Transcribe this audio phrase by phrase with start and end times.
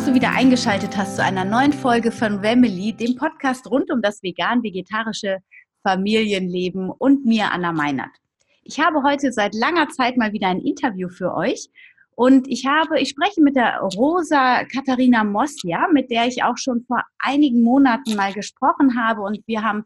[0.00, 4.00] Dass du wieder eingeschaltet hast zu einer neuen Folge von Family, dem Podcast rund um
[4.00, 5.40] das vegan-vegetarische
[5.82, 8.08] Familienleben und mir, Anna Meinert.
[8.62, 11.68] Ich habe heute seit langer Zeit mal wieder ein Interview für euch
[12.14, 16.82] und ich habe, ich spreche mit der Rosa Katharina Mosja, mit der ich auch schon
[16.86, 19.84] vor einigen Monaten mal gesprochen habe und wir haben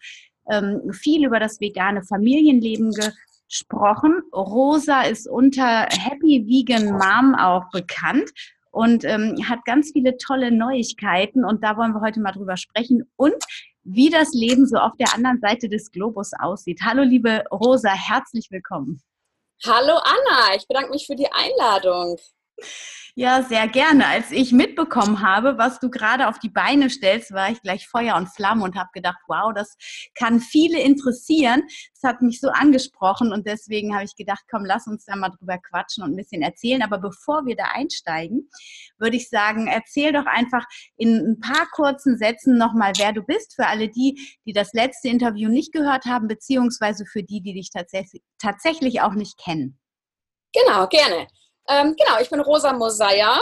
[0.48, 4.22] ähm, viel über das vegane Familienleben gesprochen.
[4.32, 8.30] Rosa ist unter Happy Vegan Mom auch bekannt
[8.74, 13.08] und ähm, hat ganz viele tolle Neuigkeiten und da wollen wir heute mal drüber sprechen
[13.16, 13.36] und
[13.84, 16.80] wie das Leben so auf der anderen Seite des Globus aussieht.
[16.82, 19.00] Hallo liebe Rosa, herzlich willkommen.
[19.64, 22.16] Hallo Anna, ich bedanke mich für die Einladung.
[23.16, 24.08] Ja, sehr gerne.
[24.08, 28.16] Als ich mitbekommen habe, was du gerade auf die Beine stellst, war ich gleich Feuer
[28.16, 29.76] und Flamme und habe gedacht, wow, das
[30.16, 31.62] kann viele interessieren.
[31.92, 35.28] Das hat mich so angesprochen und deswegen habe ich gedacht, komm, lass uns da mal
[35.28, 36.82] drüber quatschen und ein bisschen erzählen.
[36.82, 38.50] Aber bevor wir da einsteigen,
[38.98, 40.64] würde ich sagen, erzähl doch einfach
[40.96, 45.06] in ein paar kurzen Sätzen nochmal, wer du bist, für alle die, die das letzte
[45.06, 49.78] Interview nicht gehört haben, beziehungsweise für die, die dich tatsächlich, tatsächlich auch nicht kennen.
[50.52, 51.28] Genau, gerne.
[51.68, 53.40] Ähm, genau, ich bin Rosa Mosaya,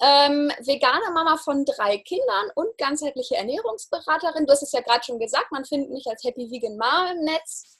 [0.00, 4.46] ähm, vegane Mama von drei Kindern und ganzheitliche Ernährungsberaterin.
[4.46, 7.24] Du hast es ja gerade schon gesagt, man findet mich als Happy Vegan Mom im
[7.24, 7.78] Netz.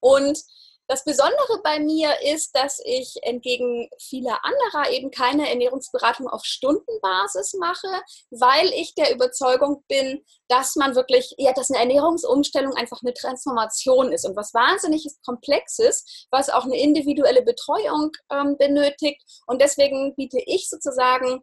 [0.00, 0.38] Und
[0.88, 7.54] das Besondere bei mir ist, dass ich entgegen vieler anderer eben keine Ernährungsberatung auf Stundenbasis
[7.60, 7.88] mache,
[8.30, 14.12] weil ich der Überzeugung bin, dass man wirklich, ja, dass eine Ernährungsumstellung einfach eine Transformation
[14.12, 19.22] ist und was wahnsinnig Komplexes, was auch eine individuelle Betreuung ähm, benötigt.
[19.46, 21.42] Und deswegen biete ich sozusagen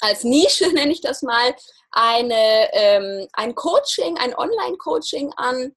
[0.00, 1.54] als Nische, nenne ich das mal,
[1.92, 5.74] eine, ähm, ein Coaching, ein Online-Coaching an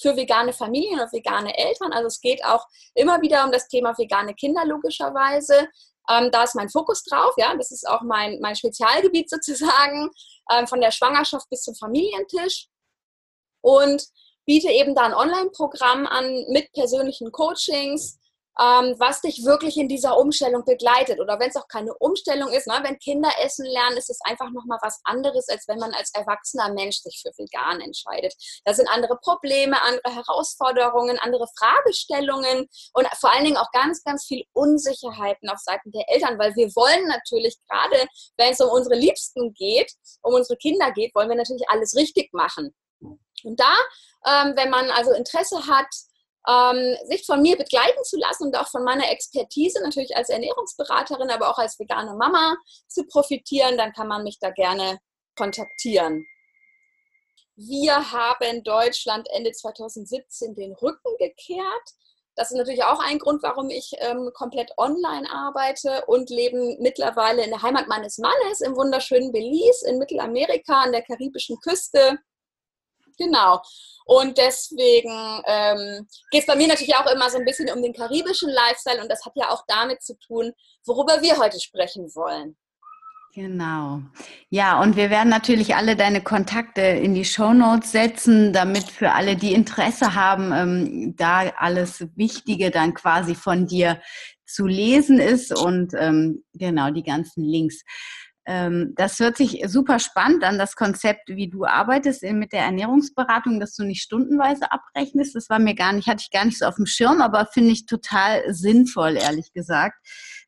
[0.00, 1.92] für vegane Familien und vegane Eltern.
[1.92, 5.68] Also es geht auch immer wieder um das Thema vegane Kinder logischerweise.
[6.08, 10.10] Ähm, da ist mein Fokus drauf, ja, das ist auch mein, mein Spezialgebiet sozusagen,
[10.52, 12.68] ähm, von der Schwangerschaft bis zum Familientisch.
[13.60, 14.04] Und
[14.44, 18.18] biete eben da ein Online-Programm an mit persönlichen Coachings,
[18.56, 21.20] was dich wirklich in dieser Umstellung begleitet.
[21.20, 24.50] Oder wenn es auch keine Umstellung ist, ne, wenn Kinder essen lernen, ist es einfach
[24.50, 28.34] nochmal was anderes, als wenn man als erwachsener Mensch sich für vegan entscheidet.
[28.64, 34.24] Da sind andere Probleme, andere Herausforderungen, andere Fragestellungen und vor allen Dingen auch ganz, ganz
[34.24, 38.06] viel Unsicherheiten auf Seiten der Eltern, weil wir wollen natürlich gerade,
[38.36, 39.92] wenn es um unsere Liebsten geht,
[40.22, 42.74] um unsere Kinder geht, wollen wir natürlich alles richtig machen.
[43.44, 43.74] Und da,
[44.26, 45.86] ähm, wenn man also Interesse hat,
[46.48, 51.30] ähm, sich von mir begleiten zu lassen und auch von meiner Expertise, natürlich als Ernährungsberaterin,
[51.30, 52.56] aber auch als vegane Mama
[52.88, 54.98] zu profitieren, dann kann man mich da gerne
[55.36, 56.24] kontaktieren.
[57.56, 61.90] Wir haben Deutschland Ende 2017 den Rücken gekehrt.
[62.34, 67.42] Das ist natürlich auch ein Grund, warum ich ähm, komplett online arbeite und leben mittlerweile
[67.42, 72.18] in der Heimat meines Mannes im wunderschönen Belize in Mittelamerika an der karibischen Küste.
[73.18, 73.62] Genau.
[74.04, 77.92] Und deswegen ähm, geht es bei mir natürlich auch immer so ein bisschen um den
[77.92, 80.52] karibischen Lifestyle und das hat ja auch damit zu tun,
[80.84, 82.56] worüber wir heute sprechen wollen.
[83.36, 84.00] Genau.
[84.48, 89.12] Ja, und wir werden natürlich alle deine Kontakte in die Show Notes setzen, damit für
[89.12, 94.00] alle, die Interesse haben, ähm, da alles Wichtige dann quasi von dir
[94.46, 97.82] zu lesen ist und ähm, genau die ganzen Links.
[98.46, 103.58] Ähm, das hört sich super spannend an, das Konzept, wie du arbeitest mit der Ernährungsberatung,
[103.58, 105.34] dass du nicht stundenweise abrechnest.
[105.34, 107.72] Das war mir gar nicht, hatte ich gar nicht so auf dem Schirm, aber finde
[107.72, 109.96] ich total sinnvoll, ehrlich gesagt.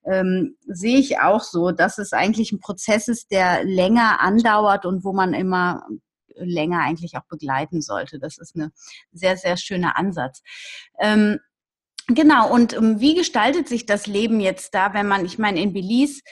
[0.05, 5.05] Ähm, sehe ich auch so, dass es eigentlich ein Prozess ist, der länger andauert und
[5.05, 5.85] wo man immer
[6.37, 8.21] länger eigentlich auch begleiten sollte.
[8.21, 8.71] Das ist ein
[9.13, 10.43] sehr, sehr schöner Ansatz.
[11.01, 11.41] Ähm,
[12.07, 15.73] genau, und ähm, wie gestaltet sich das Leben jetzt da, wenn man, ich meine, in
[15.73, 16.23] Belize,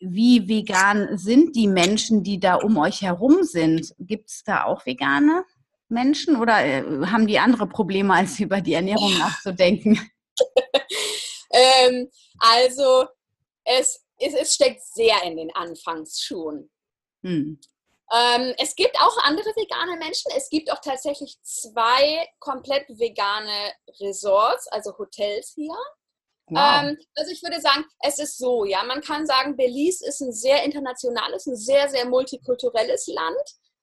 [0.00, 3.94] wie vegan sind die Menschen, die da um euch herum sind?
[3.98, 5.44] Gibt es da auch vegane
[5.88, 10.00] Menschen oder äh, haben die andere Probleme, als über die Ernährung nachzudenken?
[11.52, 13.06] ähm, also
[13.64, 16.70] es, es, es, steckt sehr in den Anfangsschuhen.
[17.22, 17.60] Hm.
[18.12, 20.32] Ähm, es gibt auch andere vegane Menschen.
[20.36, 25.76] Es gibt auch tatsächlich zwei komplett vegane Resorts, also Hotels hier.
[26.50, 26.82] Wow.
[26.82, 30.32] Ähm, also ich würde sagen, es ist so, ja, man kann sagen, Belize ist ein
[30.32, 33.36] sehr internationales, ein sehr, sehr multikulturelles Land.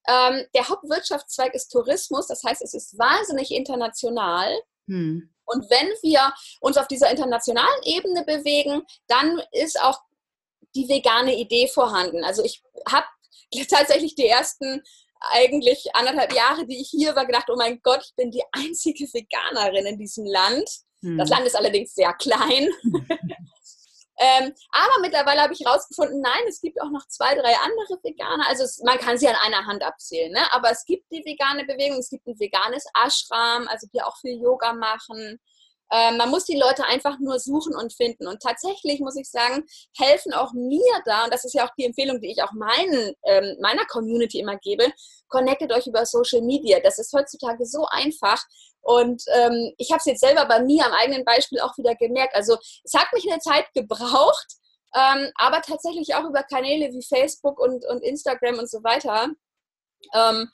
[0.08, 4.54] Ähm, der Hauptwirtschaftszweig ist Tourismus, das heißt, es ist wahnsinnig international.
[4.88, 5.34] Hm.
[5.46, 10.00] Und wenn wir uns auf dieser internationalen Ebene bewegen, dann ist auch
[10.76, 12.24] die vegane Idee vorhanden.
[12.24, 13.06] Also ich habe
[13.70, 14.84] tatsächlich die ersten
[15.20, 19.06] eigentlich anderthalb Jahre, die ich hier war, gedacht, oh mein Gott, ich bin die einzige
[19.06, 20.70] Veganerin in diesem Land.
[21.02, 21.18] Hm.
[21.18, 22.70] Das Land ist allerdings sehr klein.
[24.20, 28.48] ähm, aber mittlerweile habe ich herausgefunden, nein, es gibt auch noch zwei, drei andere Veganer.
[28.48, 30.52] Also es, man kann sie an einer Hand abzählen, ne?
[30.52, 34.42] aber es gibt die vegane Bewegung, es gibt ein veganes Ashram, also die auch viel
[34.42, 35.40] Yoga machen.
[35.92, 38.28] Ähm, man muss die Leute einfach nur suchen und finden.
[38.28, 39.64] Und tatsächlich muss ich sagen,
[39.98, 43.14] helfen auch mir da, und das ist ja auch die Empfehlung, die ich auch meinen,
[43.24, 44.92] ähm, meiner Community immer gebe,
[45.28, 46.80] connectet euch über Social Media.
[46.82, 48.44] Das ist heutzutage so einfach.
[48.82, 52.36] Und ähm, ich habe es jetzt selber bei mir am eigenen Beispiel auch wieder gemerkt.
[52.36, 54.48] Also es hat mich eine Zeit gebraucht,
[54.96, 59.30] ähm, aber tatsächlich auch über Kanäle wie Facebook und, und Instagram und so weiter.
[60.14, 60.50] Ähm,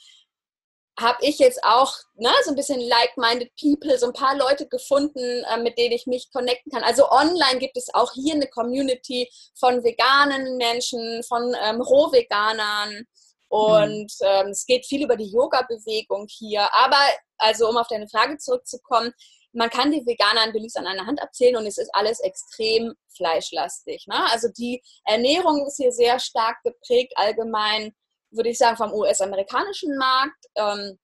[0.99, 5.43] habe ich jetzt auch ne, so ein bisschen like-minded people, so ein paar Leute gefunden,
[5.43, 6.83] äh, mit denen ich mich connecten kann.
[6.83, 13.05] Also online gibt es auch hier eine Community von veganen Menschen, von ähm, Rohveganern.
[13.53, 14.27] Und mhm.
[14.27, 16.67] ähm, es geht viel über die Yoga-Bewegung hier.
[16.73, 16.97] Aber,
[17.37, 19.13] also um auf deine Frage zurückzukommen,
[19.51, 22.95] man kann die Veganer in Belize an einer Hand abzählen und es ist alles extrem
[23.15, 24.07] fleischlastig.
[24.07, 24.15] Ne?
[24.31, 27.93] Also die Ernährung ist hier sehr stark geprägt allgemein
[28.33, 30.45] würde ich sagen, vom US-amerikanischen Markt.
[30.55, 30.99] Ähm,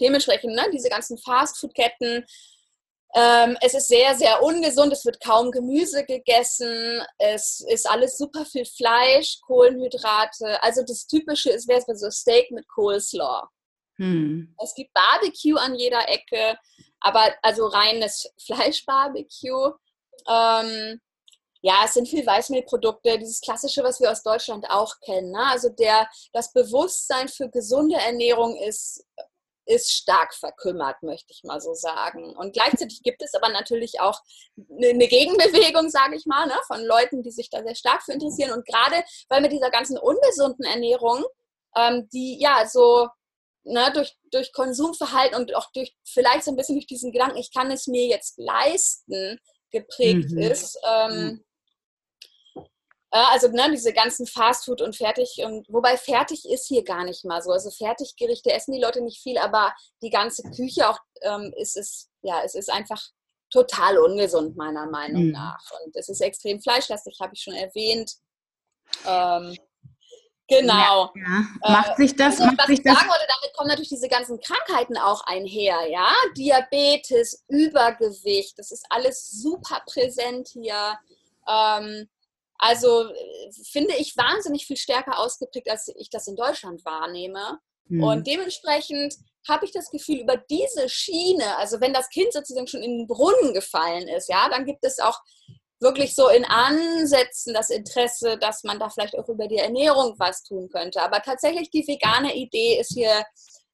[0.00, 2.24] dementsprechend ne, diese ganzen Fastfood-Ketten.
[3.14, 4.92] Ähm, es ist sehr, sehr ungesund.
[4.92, 7.02] Es wird kaum Gemüse gegessen.
[7.18, 10.62] Es ist alles super viel Fleisch, Kohlenhydrate.
[10.62, 13.48] Also das Typische ist, wäre so Steak mit Coleslaw.
[13.96, 14.54] Hm.
[14.62, 16.56] Es gibt Barbecue an jeder Ecke,
[17.00, 19.72] aber also reines Fleischbarbecue.
[20.28, 21.00] Ähm,
[21.62, 25.32] ja, es sind viel Weißmehlprodukte, dieses klassische, was wir aus Deutschland auch kennen.
[25.32, 25.46] Ne?
[25.46, 29.04] Also der, das Bewusstsein für gesunde Ernährung ist,
[29.70, 32.36] ist stark verkümmert, möchte ich mal so sagen.
[32.36, 34.20] Und gleichzeitig gibt es aber natürlich auch
[34.56, 36.56] eine Gegenbewegung, sage ich mal, ne?
[36.66, 38.52] von Leuten, die sich da sehr stark für interessieren.
[38.52, 41.24] Und gerade weil mit dieser ganzen ungesunden Ernährung,
[41.76, 43.08] ähm, die ja so
[43.64, 47.52] ne, durch, durch Konsumverhalten und auch durch vielleicht so ein bisschen durch diesen Gedanken, ich
[47.52, 49.38] kann es mir jetzt leisten,
[49.70, 50.42] geprägt mhm.
[50.42, 51.44] ist, ähm, mhm.
[53.12, 57.42] Also ne, diese ganzen Fastfood und fertig und wobei fertig ist hier gar nicht mal
[57.42, 57.50] so.
[57.50, 62.08] Also Fertiggerichte essen die Leute nicht viel, aber die ganze Küche auch ähm, ist es
[62.22, 63.02] ja es ist einfach
[63.50, 65.32] total ungesund meiner Meinung mhm.
[65.32, 68.12] nach und es ist extrem fleischlastig, habe ich schon erwähnt.
[69.04, 69.56] Ähm,
[70.46, 71.12] genau.
[71.14, 71.70] Ja, ja.
[71.70, 72.34] Macht sich das?
[72.34, 72.94] Also, macht was sich ich das?
[72.94, 76.12] sagen wollte, damit kommen natürlich diese ganzen Krankheiten auch einher, ja.
[76.36, 80.96] Diabetes, Übergewicht, das ist alles super präsent hier.
[81.48, 82.08] Ähm,
[82.60, 87.58] also äh, finde ich wahnsinnig viel stärker ausgeprägt, als ich das in Deutschland wahrnehme.
[87.88, 88.02] Mhm.
[88.02, 89.14] Und dementsprechend
[89.48, 93.06] habe ich das Gefühl, über diese Schiene, also wenn das Kind sozusagen schon in den
[93.06, 95.18] Brunnen gefallen ist, ja, dann gibt es auch
[95.80, 100.42] wirklich so in Ansätzen das Interesse, dass man da vielleicht auch über die Ernährung was
[100.42, 101.00] tun könnte.
[101.00, 103.24] Aber tatsächlich die vegane Idee ist hier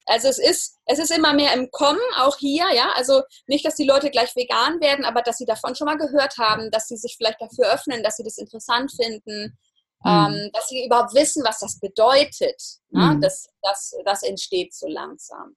[0.07, 2.93] also es ist, es ist immer mehr im Kommen, auch hier, ja.
[2.95, 6.37] Also nicht, dass die Leute gleich vegan werden, aber dass sie davon schon mal gehört
[6.37, 9.57] haben, dass sie sich vielleicht dafür öffnen, dass sie das interessant finden,
[10.03, 10.09] mhm.
[10.09, 12.61] ähm, dass sie überhaupt wissen, was das bedeutet.
[12.89, 13.21] Mhm.
[13.21, 15.55] Das, das, das entsteht so langsam.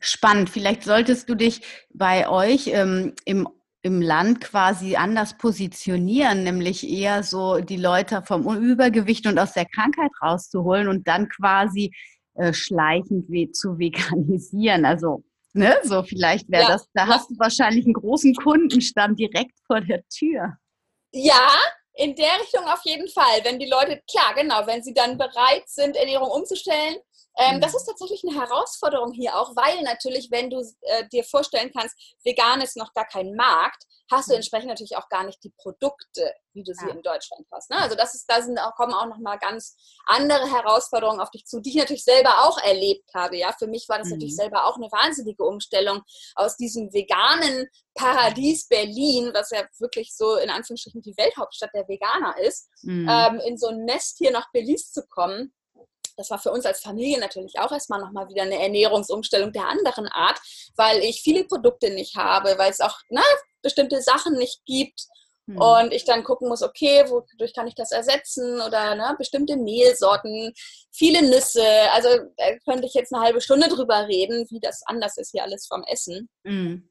[0.00, 0.48] Spannend.
[0.48, 3.48] Vielleicht solltest du dich bei euch ähm, im
[3.84, 9.66] im Land quasi anders positionieren, nämlich eher so die Leute vom Übergewicht und aus der
[9.66, 11.92] Krankheit rauszuholen und dann quasi
[12.34, 14.84] äh, schleichend zu veganisieren.
[14.84, 15.22] Also,
[15.52, 16.68] ne, so vielleicht wäre ja.
[16.68, 20.56] das, da hast du wahrscheinlich einen großen Kundenstamm direkt vor der Tür.
[21.12, 21.48] Ja,
[21.94, 23.40] in der Richtung auf jeden Fall.
[23.44, 26.96] Wenn die Leute, klar, genau, wenn sie dann bereit sind, Ernährung umzustellen,
[27.38, 27.76] ähm, das mhm.
[27.78, 32.60] ist tatsächlich eine Herausforderung hier auch, weil natürlich, wenn du äh, dir vorstellen kannst, vegan
[32.60, 34.36] ist noch gar kein Markt, hast du mhm.
[34.36, 36.92] entsprechend natürlich auch gar nicht die Produkte, wie du sie ja.
[36.92, 37.70] in Deutschland hast.
[37.70, 37.78] Ne?
[37.78, 41.60] Also das ist, da sind auch, kommen auch nochmal ganz andere Herausforderungen auf dich zu,
[41.60, 43.38] die ich natürlich selber auch erlebt habe.
[43.38, 44.14] Ja, für mich war das mhm.
[44.14, 46.02] natürlich selber auch eine wahnsinnige Umstellung
[46.34, 52.36] aus diesem veganen Paradies Berlin, was ja wirklich so in Anführungsstrichen die Welthauptstadt der Veganer
[52.38, 53.08] ist, mhm.
[53.08, 55.54] ähm, in so ein Nest hier nach Belize zu kommen
[56.22, 60.06] das war für uns als Familie natürlich auch erstmal nochmal wieder eine Ernährungsumstellung der anderen
[60.06, 60.40] Art,
[60.76, 63.22] weil ich viele Produkte nicht habe, weil es auch ne,
[63.60, 65.06] bestimmte Sachen nicht gibt.
[65.48, 65.58] Hm.
[65.58, 68.60] Und ich dann gucken muss, okay, wodurch kann ich das ersetzen?
[68.60, 70.52] Oder ne, bestimmte Mehlsorten,
[70.92, 71.66] viele Nüsse.
[71.92, 75.42] Also da könnte ich jetzt eine halbe Stunde drüber reden, wie das anders ist hier
[75.42, 76.28] alles vom Essen.
[76.46, 76.88] Hm.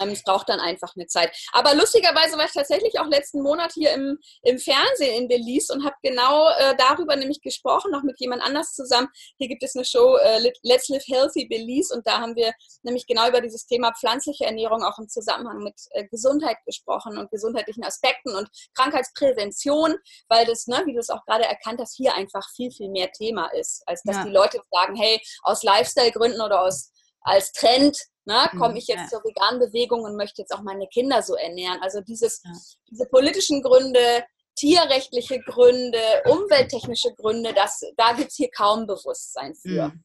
[0.00, 1.34] Ähm, es braucht dann einfach eine Zeit.
[1.52, 5.84] Aber lustigerweise war ich tatsächlich auch letzten Monat hier im, im Fernsehen in Belize und
[5.84, 9.08] habe genau äh, darüber nämlich gesprochen, noch mit jemand anders zusammen.
[9.38, 12.52] Hier gibt es eine Show äh, Let's Live Healthy Belize und da haben wir
[12.82, 17.30] nämlich genau über dieses Thema pflanzliche Ernährung auch im Zusammenhang mit äh, Gesundheit gesprochen und
[17.30, 19.96] gesundheitlichen Aspekten und Krankheitsprävention,
[20.28, 23.10] weil das, ne, wie du es auch gerade erkannt hast, hier einfach viel, viel mehr
[23.12, 24.24] Thema ist, als dass ja.
[24.24, 26.92] die Leute sagen, hey, aus Lifestyle-Gründen oder aus
[27.28, 29.08] als Trend Ne, komme mhm, ich jetzt ja.
[29.08, 31.80] zur veganen Bewegung und möchte jetzt auch meine Kinder so ernähren.
[31.80, 32.52] Also dieses, ja.
[32.90, 34.22] diese politischen Gründe,
[34.54, 39.88] tierrechtliche Gründe, umwelttechnische Gründe, das, da gibt es hier kaum Bewusstsein für.
[39.88, 40.04] Mhm.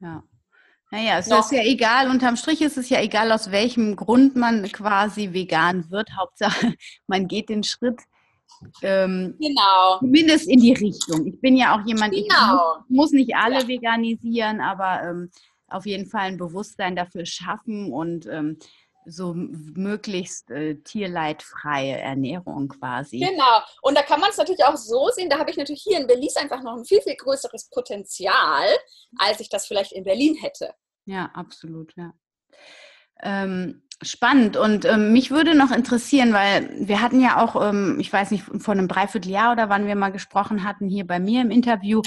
[0.00, 0.22] Ja.
[0.90, 1.38] Naja, es Noch.
[1.38, 5.90] ist ja egal, unterm Strich ist es ja egal, aus welchem Grund man quasi vegan
[5.90, 6.10] wird.
[6.14, 6.74] Hauptsache,
[7.06, 8.02] man geht den Schritt
[8.82, 9.98] ähm, genau.
[10.00, 11.26] zumindest in die Richtung.
[11.26, 12.24] Ich bin ja auch jemand, genau.
[12.24, 13.68] ich muss, muss nicht alle ja.
[13.68, 15.30] veganisieren, aber ähm,
[15.72, 18.58] auf jeden Fall ein Bewusstsein dafür schaffen und ähm,
[19.06, 23.18] so möglichst äh, tierleidfreie Ernährung quasi.
[23.18, 23.60] Genau.
[23.82, 26.06] Und da kann man es natürlich auch so sehen, da habe ich natürlich hier in
[26.06, 28.66] Belize einfach noch ein viel, viel größeres Potenzial,
[29.18, 30.74] als ich das vielleicht in Berlin hätte.
[31.04, 32.12] Ja, absolut, ja.
[33.22, 34.56] Ähm, spannend.
[34.56, 38.44] Und ähm, mich würde noch interessieren, weil wir hatten ja auch, ähm, ich weiß nicht,
[38.58, 42.02] vor einem Dreivierteljahr oder wann wir mal gesprochen hatten, hier bei mir im Interview,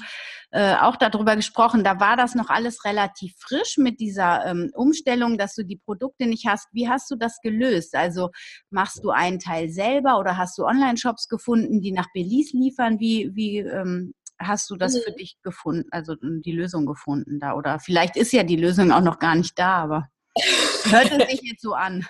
[0.52, 1.84] äh, auch darüber gesprochen.
[1.84, 6.28] Da war das noch alles relativ frisch mit dieser ähm, Umstellung, dass du die Produkte
[6.28, 6.68] nicht hast.
[6.72, 7.96] Wie hast du das gelöst?
[7.96, 8.30] Also
[8.70, 13.00] machst du einen Teil selber oder hast du Online-Shops gefunden, die nach Belize liefern?
[13.00, 15.16] Wie, wie ähm, hast du das für mhm.
[15.18, 17.54] dich gefunden, also die Lösung gefunden da?
[17.54, 20.08] Oder vielleicht ist ja die Lösung auch noch gar nicht da, aber.
[20.92, 22.08] Hört es sich jetzt so an?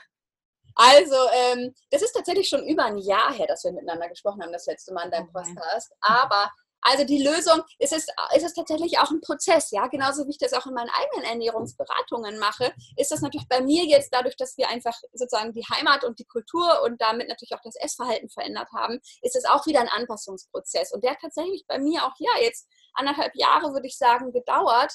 [0.75, 4.51] Also, ähm, das ist tatsächlich schon über ein Jahr her, dass wir miteinander gesprochen haben,
[4.51, 5.53] das letzte Mal in deinem okay.
[5.53, 5.93] Podcast.
[6.01, 6.51] Aber
[6.87, 10.37] also die Lösung, es ist, es ist tatsächlich auch ein Prozess, ja, genauso wie ich
[10.37, 14.55] das auch in meinen eigenen Ernährungsberatungen mache, ist das natürlich bei mir jetzt dadurch, dass
[14.55, 18.69] wir einfach sozusagen die Heimat und die Kultur und damit natürlich auch das Essverhalten verändert
[18.71, 20.93] haben, ist es auch wieder ein Anpassungsprozess.
[20.93, 24.93] Und der hat tatsächlich bei mir auch, ja, jetzt anderthalb Jahre, würde ich sagen, gedauert.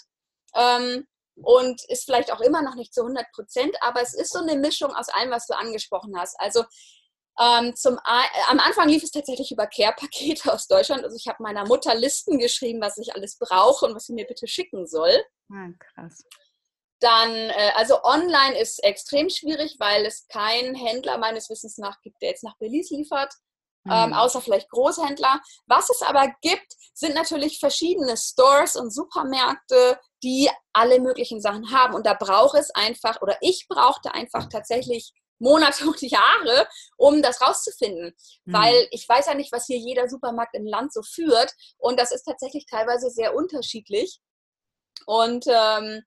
[0.54, 1.08] Ähm,
[1.42, 4.56] und ist vielleicht auch immer noch nicht zu 100 Prozent, aber es ist so eine
[4.56, 6.38] Mischung aus allem, was du angesprochen hast.
[6.38, 6.64] Also
[7.40, 11.04] ähm, zum, äh, am Anfang lief es tatsächlich über Care-Pakete aus Deutschland.
[11.04, 14.26] Also ich habe meiner Mutter Listen geschrieben, was ich alles brauche und was sie mir
[14.26, 15.24] bitte schicken soll.
[15.50, 16.22] Ah, krass.
[17.00, 22.20] Dann, äh, also online ist extrem schwierig, weil es keinen Händler meines Wissens nach gibt,
[22.20, 23.32] der jetzt nach Belize liefert.
[23.90, 24.12] Ähm, mhm.
[24.12, 25.40] außer vielleicht Großhändler.
[25.64, 31.94] Was es aber gibt, sind natürlich verschiedene Stores und Supermärkte, die alle möglichen Sachen haben.
[31.94, 37.40] Und da braucht es einfach, oder ich brauchte einfach tatsächlich Monate und Jahre, um das
[37.40, 38.14] rauszufinden.
[38.44, 38.52] Mhm.
[38.52, 41.52] Weil ich weiß ja nicht, was hier jeder Supermarkt im Land so führt.
[41.78, 44.20] Und das ist tatsächlich teilweise sehr unterschiedlich.
[45.06, 46.02] Und ähm,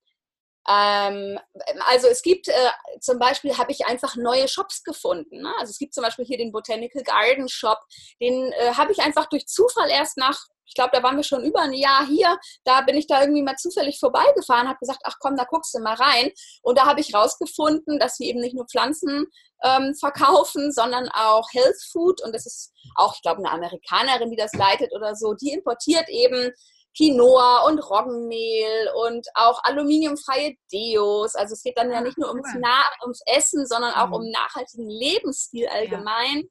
[0.68, 1.40] ähm,
[1.88, 2.70] also es gibt äh,
[3.02, 5.42] zum Beispiel, habe ich einfach neue Shops gefunden.
[5.42, 5.54] Ne?
[5.60, 7.80] Also es gibt zum Beispiel hier den Botanical Garden Shop,
[8.22, 11.44] den äh, habe ich einfach durch Zufall erst nach, ich glaube, da waren wir schon
[11.44, 15.18] über ein Jahr hier, da bin ich da irgendwie mal zufällig vorbeigefahren, habe gesagt, ach
[15.20, 16.32] komm, da guckst du mal rein.
[16.62, 19.26] Und da habe ich rausgefunden, dass sie eben nicht nur Pflanzen
[19.64, 22.22] ähm, verkaufen, sondern auch Health Food.
[22.22, 26.10] Und das ist auch, ich glaube, eine Amerikanerin, die das leitet oder so, die importiert
[26.10, 26.52] eben
[26.96, 31.36] Quinoa und Roggenmehl und auch aluminiumfreie Deos.
[31.36, 34.14] Also es geht dann ja ah, nicht nur ums, Na ums Essen, sondern auch mhm.
[34.14, 36.44] um nachhaltigen Lebensstil allgemein.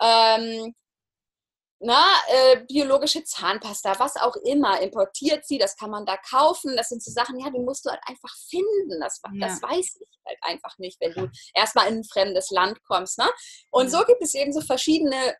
[0.00, 0.36] Ja.
[0.36, 0.74] Ähm,
[1.80, 6.76] na, äh, biologische Zahnpasta, was auch immer, importiert sie, das kann man da kaufen.
[6.76, 9.00] Das sind so Sachen, ja, die musst du halt einfach finden.
[9.00, 9.46] Das, ja.
[9.46, 13.18] das weiß ich halt einfach nicht, wenn du erstmal in ein fremdes Land kommst.
[13.18, 13.30] Ne?
[13.70, 15.36] Und so gibt es eben so verschiedene,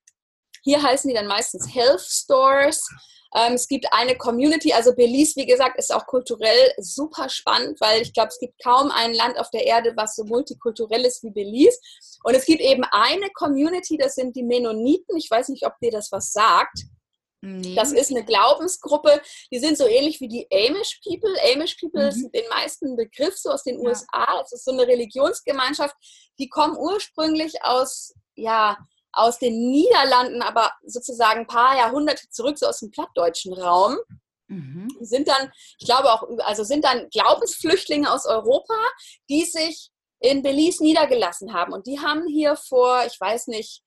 [0.62, 2.88] hier heißen die dann meistens Health Stores.
[3.34, 8.02] Ähm, es gibt eine Community, also Belize, wie gesagt, ist auch kulturell super spannend, weil
[8.02, 11.30] ich glaube, es gibt kaum ein Land auf der Erde, was so multikulturell ist wie
[11.30, 11.78] Belize.
[12.24, 15.16] Und es gibt eben eine Community, das sind die Mennoniten.
[15.16, 16.84] Ich weiß nicht, ob dir das was sagt.
[17.40, 17.74] Nee.
[17.76, 19.20] Das ist eine Glaubensgruppe,
[19.52, 21.34] die sind so ähnlich wie die Amish People.
[21.54, 22.10] Amish People mhm.
[22.10, 23.88] sind den meisten Begriff so aus den ja.
[23.88, 24.40] USA.
[24.40, 25.94] Das ist so eine Religionsgemeinschaft,
[26.38, 28.76] die kommen ursprünglich aus, ja,
[29.12, 33.96] aus den Niederlanden, aber sozusagen ein paar Jahrhunderte zurück, so aus dem plattdeutschen Raum.
[34.48, 34.88] Mhm.
[35.00, 38.74] Sind dann, ich glaube auch, also sind dann Glaubensflüchtlinge aus Europa,
[39.28, 41.72] die sich in Belize niedergelassen haben.
[41.72, 43.82] Und die haben hier vor, ich weiß nicht,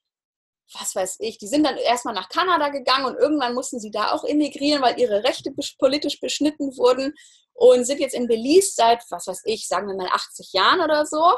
[0.80, 4.12] was weiß ich, die sind dann erstmal nach Kanada gegangen und irgendwann mussten sie da
[4.12, 7.14] auch emigrieren, weil ihre Rechte politisch beschnitten wurden
[7.54, 11.06] und sind jetzt in Belize seit, was weiß ich, sagen wir mal 80 Jahren oder
[11.06, 11.34] so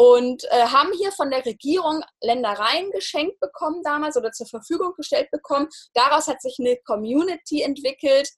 [0.00, 5.30] und äh, haben hier von der Regierung Ländereien geschenkt bekommen damals oder zur Verfügung gestellt
[5.30, 5.68] bekommen.
[5.92, 8.30] Daraus hat sich eine Community entwickelt,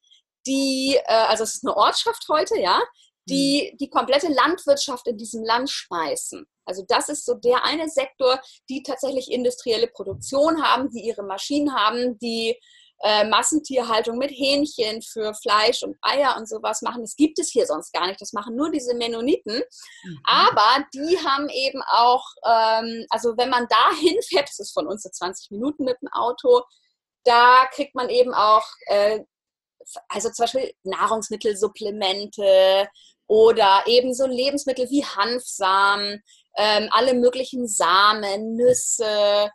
[0.45, 2.83] die, äh, also es ist eine Ortschaft heute, ja,
[3.29, 3.77] die hm.
[3.77, 6.45] die komplette Landwirtschaft in diesem Land schmeißen.
[6.65, 11.77] Also das ist so der eine Sektor, die tatsächlich industrielle Produktion haben, die ihre Maschinen
[11.77, 12.59] haben, die
[13.03, 17.03] äh, Massentierhaltung mit Hähnchen für Fleisch und Eier und sowas machen.
[17.03, 18.21] Das gibt es hier sonst gar nicht.
[18.21, 19.61] Das machen nur diese Mennoniten.
[20.05, 20.21] Mhm.
[20.25, 25.03] Aber die haben eben auch, ähm, also wenn man da hinfährt, das ist von uns
[25.03, 26.63] so 20 Minuten mit dem Auto,
[27.25, 29.21] da kriegt man eben auch, äh,
[30.09, 32.89] also zum Beispiel Nahrungsmittelsupplemente
[33.27, 36.23] oder eben so Lebensmittel wie Hanfsamen,
[36.57, 39.51] ähm, alle möglichen Samen, Nüsse,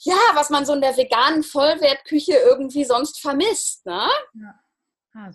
[0.00, 3.84] ja, was man so in der veganen Vollwertküche irgendwie sonst vermisst.
[3.86, 4.08] Ne?
[4.34, 4.54] Ja.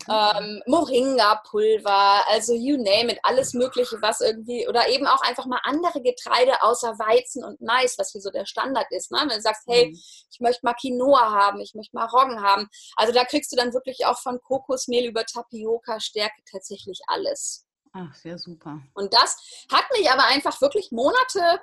[0.07, 5.45] Ah, ähm, Moringa-Pulver, also you name it, alles Mögliche, was irgendwie, oder eben auch einfach
[5.45, 9.11] mal andere Getreide außer Weizen und Mais, was hier so der Standard ist.
[9.11, 9.17] Ne?
[9.21, 9.93] Wenn du sagst, hey, mhm.
[9.93, 12.69] ich möchte mal Quinoa haben, ich möchte mal Roggen haben.
[12.95, 17.65] Also da kriegst du dann wirklich auch von Kokosmehl über Tapioca-Stärke tatsächlich alles.
[17.91, 18.79] Ach, sehr super.
[18.93, 19.37] Und das
[19.71, 21.59] hat mich aber einfach wirklich Monate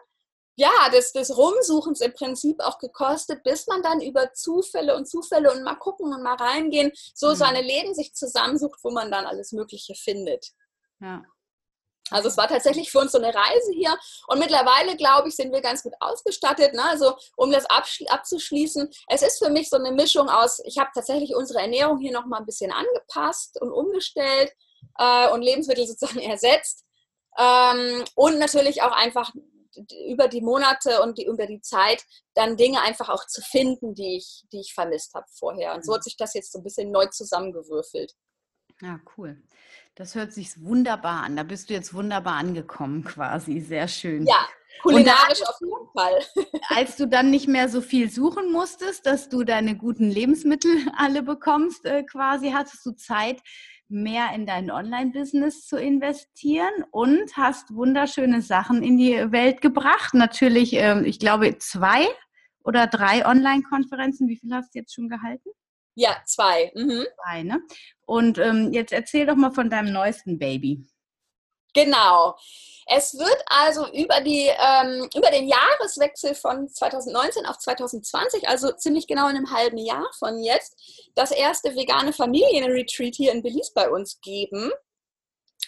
[0.61, 5.51] ja, des, des Rumsuchens im Prinzip auch gekostet, bis man dann über Zufälle und Zufälle
[5.51, 7.35] und mal gucken und mal reingehen, so mhm.
[7.35, 10.51] seine Läden sich zusammensucht, wo man dann alles Mögliche findet.
[11.01, 11.23] Ja.
[12.11, 15.51] Also es war tatsächlich für uns so eine Reise hier und mittlerweile, glaube ich, sind
[15.51, 16.75] wir ganz gut ausgestattet.
[16.75, 16.85] Ne?
[16.85, 21.35] Also um das abzuschließen, es ist für mich so eine Mischung aus, ich habe tatsächlich
[21.35, 24.53] unsere Ernährung hier nochmal ein bisschen angepasst und umgestellt
[24.99, 26.85] äh, und Lebensmittel sozusagen ersetzt.
[27.39, 29.33] Ähm, und natürlich auch einfach
[30.09, 34.17] über die Monate und die, über die Zeit dann Dinge einfach auch zu finden, die
[34.17, 35.75] ich, die ich vermisst habe vorher.
[35.75, 38.15] Und so hat sich das jetzt so ein bisschen neu zusammengewürfelt.
[38.81, 39.43] Ja, cool.
[39.95, 41.37] Das hört sich wunderbar an.
[41.37, 43.61] Da bist du jetzt wunderbar angekommen quasi.
[43.61, 44.27] Sehr schön.
[44.27, 44.49] Ja,
[44.83, 46.25] kulinarisch auf jeden Fall.
[46.69, 51.23] Als du dann nicht mehr so viel suchen musstest, dass du deine guten Lebensmittel alle
[51.23, 53.41] bekommst, äh, quasi hattest du Zeit,
[53.91, 60.15] mehr in dein Online-Business zu investieren und hast wunderschöne Sachen in die Welt gebracht.
[60.15, 62.07] Natürlich, ähm, ich glaube, zwei
[62.65, 64.29] oder drei Online-Konferenzen.
[64.29, 65.51] Wie viel hast du jetzt schon gehalten?
[65.95, 66.73] Ja, zwei.
[66.75, 67.05] Mhm.
[67.25, 67.61] Zwei, ne?
[68.07, 70.87] Und ähm, jetzt erzähl doch mal von deinem neuesten Baby.
[71.75, 72.37] Genau.
[72.93, 79.07] Es wird also über, die, ähm, über den Jahreswechsel von 2019 auf 2020, also ziemlich
[79.07, 80.75] genau in einem halben Jahr von jetzt,
[81.15, 84.73] das erste vegane Familienretreat hier in Belize bei uns geben.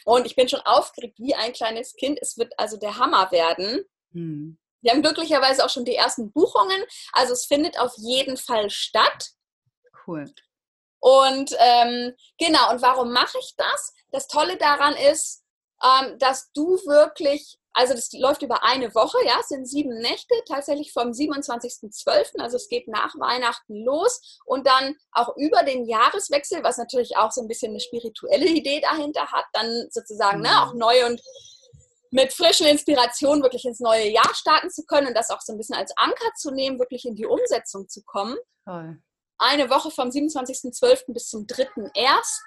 [0.05, 2.19] Und ich bin schon aufgeregt wie ein kleines Kind.
[2.21, 3.85] Es wird also der Hammer werden.
[4.12, 4.59] Hm.
[4.81, 6.83] Wir haben glücklicherweise auch schon die ersten Buchungen.
[7.12, 9.31] Also es findet auf jeden Fall statt.
[10.07, 10.25] Cool.
[10.99, 13.93] Und ähm, genau, und warum mache ich das?
[14.11, 15.42] Das Tolle daran ist,
[15.83, 20.35] ähm, dass du wirklich, also das läuft über eine Woche, ja, es sind sieben Nächte,
[20.47, 26.62] tatsächlich vom 27.12., also es geht nach Weihnachten los und dann auch über den Jahreswechsel,
[26.62, 30.55] was natürlich auch so ein bisschen eine spirituelle Idee dahinter hat, dann sozusagen ne, mhm.
[30.55, 31.21] ne, auch neu und
[32.12, 35.59] mit frischen Inspirationen wirklich ins neue Jahr starten zu können und das auch so ein
[35.59, 38.37] bisschen als Anker zu nehmen, wirklich in die Umsetzung zu kommen.
[38.66, 38.99] Toll.
[39.38, 41.12] Eine Woche vom 27.12.
[41.12, 42.42] bis zum 3.1.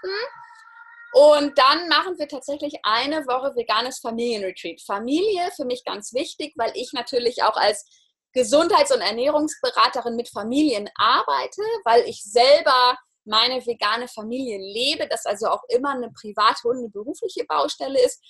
[1.15, 4.82] Und dann machen wir tatsächlich eine Woche veganes Familienretreat.
[4.82, 7.86] Familie für mich ganz wichtig, weil ich natürlich auch als
[8.34, 15.47] Gesundheits- und Ernährungsberaterin mit Familien arbeite, weil ich selber meine vegane Familie lebe, das also
[15.47, 18.21] auch immer eine private und eine berufliche Baustelle ist.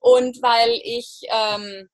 [0.00, 1.88] Und weil ich ähm,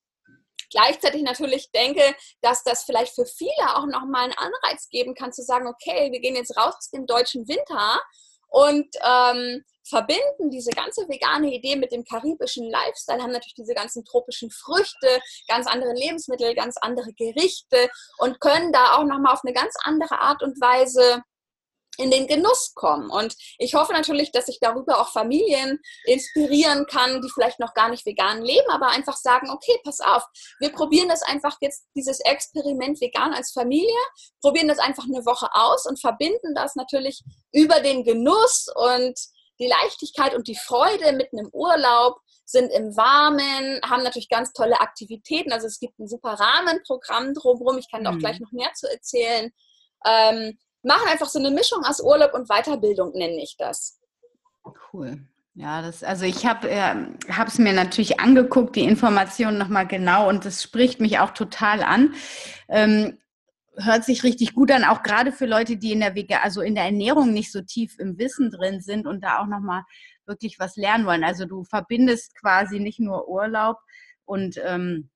[0.70, 5.42] gleichzeitig natürlich denke, dass das vielleicht für viele auch nochmal einen Anreiz geben kann, zu
[5.42, 8.00] sagen, okay, wir gehen jetzt raus aus dem deutschen Winter
[8.48, 14.04] und ähm, verbinden diese ganze vegane Idee mit dem karibischen Lifestyle, haben natürlich diese ganzen
[14.04, 19.54] tropischen Früchte, ganz andere Lebensmittel, ganz andere Gerichte und können da auch nochmal auf eine
[19.54, 21.22] ganz andere Art und Weise
[21.98, 23.10] in den Genuss kommen.
[23.10, 27.88] Und ich hoffe natürlich, dass ich darüber auch Familien inspirieren kann, die vielleicht noch gar
[27.88, 30.22] nicht vegan leben, aber einfach sagen, okay, pass auf,
[30.60, 33.98] wir probieren das einfach jetzt, dieses Experiment vegan als Familie,
[34.40, 37.22] probieren das einfach eine Woche aus und verbinden das natürlich
[37.52, 39.18] über den Genuss und
[39.58, 44.80] die Leichtigkeit und die Freude mitten im Urlaub, sind im Warmen, haben natürlich ganz tolle
[44.80, 45.52] Aktivitäten.
[45.52, 47.76] Also es gibt ein super Rahmenprogramm drumherum.
[47.78, 48.20] Ich kann da auch mhm.
[48.20, 49.52] gleich noch mehr zu erzählen.
[50.06, 54.00] Ähm, machen einfach so eine Mischung aus Urlaub und Weiterbildung, nenne ich das.
[54.92, 55.26] Cool.
[55.54, 60.44] Ja, das, also ich habe es äh, mir natürlich angeguckt, die Informationen nochmal genau und
[60.44, 62.14] das spricht mich auch total an.
[62.68, 63.18] Ähm,
[63.80, 66.74] hört sich richtig gut an, auch gerade für Leute, die in der Wege, also in
[66.74, 69.84] der Ernährung nicht so tief im Wissen drin sind und da auch nochmal
[70.26, 71.24] wirklich was lernen wollen.
[71.24, 73.78] Also du verbindest quasi nicht nur Urlaub
[74.24, 75.10] und ähm,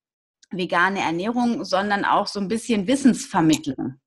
[0.51, 4.01] vegane Ernährung, sondern auch so ein bisschen Wissensvermittlung.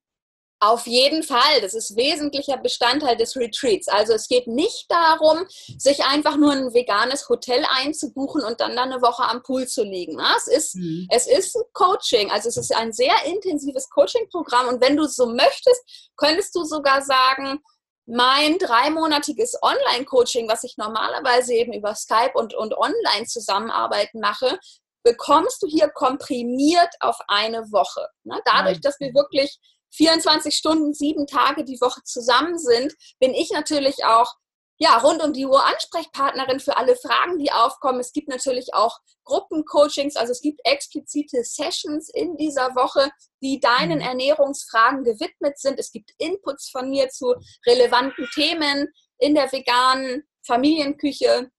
[0.62, 3.88] Auf jeden Fall, das ist wesentlicher Bestandteil des Retreats.
[3.88, 5.46] Also es geht nicht darum,
[5.78, 9.84] sich einfach nur ein veganes Hotel einzubuchen und dann, dann eine Woche am Pool zu
[9.84, 10.18] liegen.
[10.38, 11.08] Es ist, mhm.
[11.12, 15.28] es ist ein Coaching, also es ist ein sehr intensives Coaching-Programm und wenn du so
[15.28, 17.60] möchtest, könntest du sogar sagen,
[18.06, 24.60] mein dreimonatiges Online-Coaching, was ich normalerweise eben über Skype und, und online zusammenarbeiten mache,
[25.04, 28.08] bekommst du hier komprimiert auf eine Woche.
[28.24, 28.40] Ne?
[28.46, 29.60] Dadurch, dass wir wirklich
[29.96, 34.36] 24 Stunden, sieben Tage die Woche zusammen sind, bin ich natürlich auch
[34.78, 38.00] ja, rund um die Uhr Ansprechpartnerin für alle Fragen, die aufkommen.
[38.02, 43.10] Es gibt natürlich auch Gruppencoachings, also es gibt explizite Sessions in dieser Woche,
[43.42, 44.06] die deinen mhm.
[44.06, 45.80] Ernährungsfragen gewidmet sind.
[45.80, 51.50] Es gibt Inputs von mir zu relevanten Themen in der veganen Familienküche.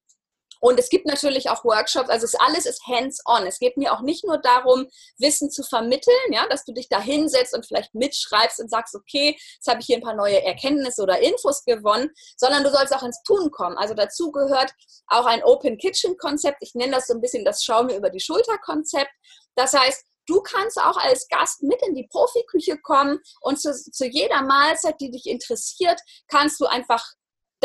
[0.60, 3.46] Und es gibt natürlich auch Workshops, also es alles ist hands-on.
[3.46, 4.86] Es geht mir auch nicht nur darum,
[5.18, 9.36] Wissen zu vermitteln, ja, dass du dich da hinsetzt und vielleicht mitschreibst und sagst, okay,
[9.54, 13.02] jetzt habe ich hier ein paar neue Erkenntnisse oder Infos gewonnen, sondern du sollst auch
[13.02, 13.76] ins Tun kommen.
[13.76, 14.72] Also dazu gehört
[15.08, 16.58] auch ein Open Kitchen Konzept.
[16.60, 19.10] Ich nenne das so ein bisschen das Schau mir über die Schulter Konzept.
[19.54, 24.06] Das heißt, Du kannst auch als Gast mit in die Profiküche kommen und zu, zu,
[24.06, 27.04] jeder Mahlzeit, die dich interessiert, kannst du einfach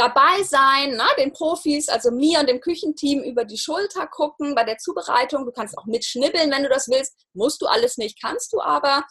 [0.02, 4.64] dabei sein, ne, den Profis, also mir und dem Küchenteam über die Schulter gucken bei
[4.64, 5.46] der Zubereitung.
[5.46, 7.16] Du kannst auch mitschnibbeln, wenn du das willst.
[7.34, 9.04] Musst du alles nicht, kannst du aber.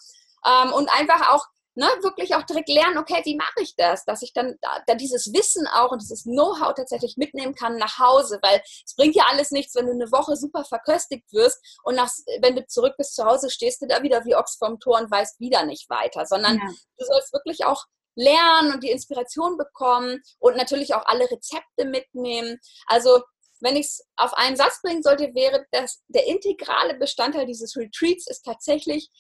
[0.45, 4.05] Ähm, und einfach auch ne, wirklich auch direkt lernen, okay, wie mache ich das?
[4.05, 8.39] Dass ich dann da, dieses Wissen auch und dieses Know-how tatsächlich mitnehmen kann nach Hause,
[8.43, 12.11] weil es bringt ja alles nichts, wenn du eine Woche super verköstigt wirst und nach,
[12.41, 15.11] wenn du zurück bist zu Hause, stehst du da wieder wie Ochs vom Tor und
[15.11, 16.67] weißt wieder nicht weiter, sondern ja.
[16.99, 22.59] du sollst wirklich auch lernen und die Inspiration bekommen und natürlich auch alle Rezepte mitnehmen.
[22.87, 23.23] Also
[23.61, 28.27] wenn ich es auf einen Satz bringen sollte, wäre das der integrale Bestandteil dieses Retreats
[28.27, 29.11] ist tatsächlich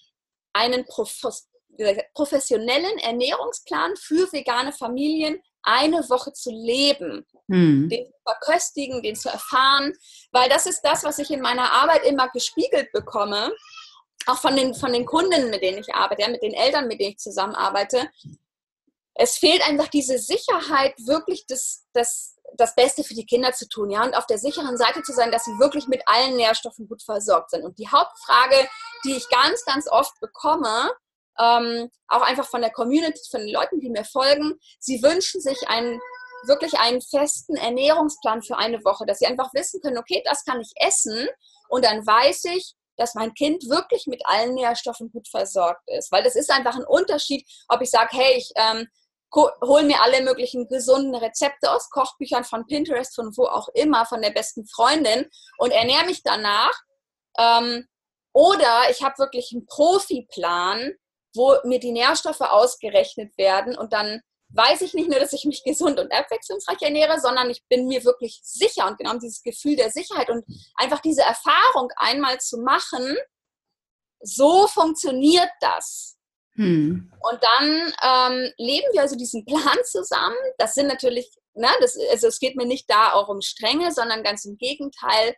[0.53, 0.85] einen
[2.14, 7.88] professionellen Ernährungsplan für vegane Familien eine Woche zu leben, hm.
[7.88, 9.92] den zu verköstigen, den zu erfahren,
[10.33, 13.53] weil das ist das, was ich in meiner Arbeit immer gespiegelt bekomme,
[14.26, 17.00] auch von den, von den Kunden, mit denen ich arbeite, ja, mit den Eltern, mit
[17.00, 18.11] denen ich zusammenarbeite,
[19.20, 23.90] es fehlt einfach diese Sicherheit, wirklich das, das, das Beste für die Kinder zu tun,
[23.90, 27.02] ja, und auf der sicheren Seite zu sein, dass sie wirklich mit allen Nährstoffen gut
[27.02, 27.62] versorgt sind.
[27.62, 28.66] Und die Hauptfrage,
[29.04, 30.90] die ich ganz, ganz oft bekomme,
[31.38, 35.68] ähm, auch einfach von der Community, von den Leuten, die mir folgen, sie wünschen sich
[35.68, 36.00] einen
[36.46, 40.62] wirklich einen festen Ernährungsplan für eine Woche, dass sie einfach wissen können, okay, das kann
[40.62, 41.28] ich essen
[41.68, 46.11] und dann weiß ich, dass mein Kind wirklich mit allen Nährstoffen gut versorgt ist.
[46.11, 48.88] Weil das ist einfach ein Unterschied, ob ich sage, hey, ich ähm,
[49.33, 54.23] hol mir alle möglichen gesunden Rezepte aus Kochbüchern von Pinterest, von wo auch immer, von
[54.23, 56.75] der besten Freundin und ernähre mich danach.
[57.38, 57.87] Ähm,
[58.33, 60.95] oder ich habe wirklich einen Profiplan,
[61.35, 64.21] wo mir die Nährstoffe ausgerechnet werden und dann
[64.53, 68.05] weiß ich nicht nur, dass ich mich gesund und abwechslungsreich ernähre, sondern ich bin mir
[68.05, 73.16] wirklich sicher und genau dieses Gefühl der Sicherheit und einfach diese Erfahrung einmal zu machen,
[74.21, 76.16] so funktioniert das.
[76.61, 77.11] Hm.
[77.23, 80.37] Und dann ähm, leben wir also diesen Plan zusammen.
[80.59, 84.23] Das sind natürlich, ne, das, also es geht mir nicht da auch um Strenge, sondern
[84.23, 85.35] ganz im Gegenteil,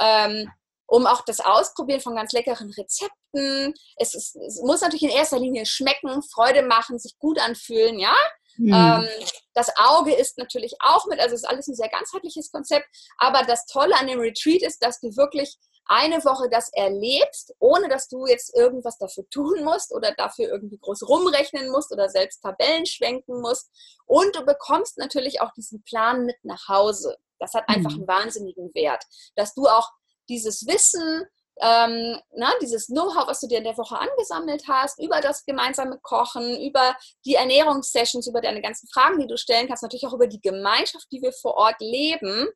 [0.00, 0.50] ähm,
[0.86, 3.72] um auch das Ausprobieren von ganz leckeren Rezepten.
[3.96, 8.14] Es, ist, es, muss natürlich in erster Linie schmecken, Freude machen, sich gut anfühlen, ja.
[8.56, 8.72] Hm.
[8.72, 9.08] Ähm,
[9.54, 12.86] das Auge ist natürlich auch mit, also es ist alles ein sehr ganzheitliches Konzept.
[13.18, 17.88] Aber das Tolle an dem Retreat ist, dass du wirklich eine Woche das erlebst, ohne
[17.88, 22.42] dass du jetzt irgendwas dafür tun musst oder dafür irgendwie groß rumrechnen musst oder selbst
[22.42, 23.70] Tabellen schwenken musst.
[24.06, 27.16] Und du bekommst natürlich auch diesen Plan mit nach Hause.
[27.38, 27.98] Das hat einfach mhm.
[27.98, 29.04] einen wahnsinnigen Wert,
[29.36, 29.90] dass du auch
[30.28, 31.26] dieses Wissen,
[31.60, 35.98] ähm, na, dieses Know-how, was du dir in der Woche angesammelt hast, über das gemeinsame
[36.02, 40.26] Kochen, über die Ernährungssessions, über deine ganzen Fragen, die du stellen kannst, natürlich auch über
[40.26, 42.48] die Gemeinschaft, die wir vor Ort leben,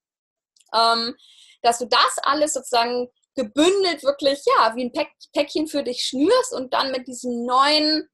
[0.74, 1.14] ähm,
[1.62, 3.08] dass du das alles sozusagen
[3.38, 8.09] gebündelt wirklich, ja, wie ein Päck Päckchen für dich schnürst und dann mit diesem neuen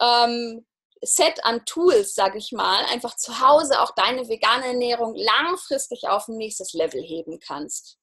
[0.00, 0.66] ähm,
[1.00, 6.28] Set an Tools, sage ich mal, einfach zu Hause auch deine vegane Ernährung langfristig auf
[6.28, 7.98] ein nächstes Level heben kannst.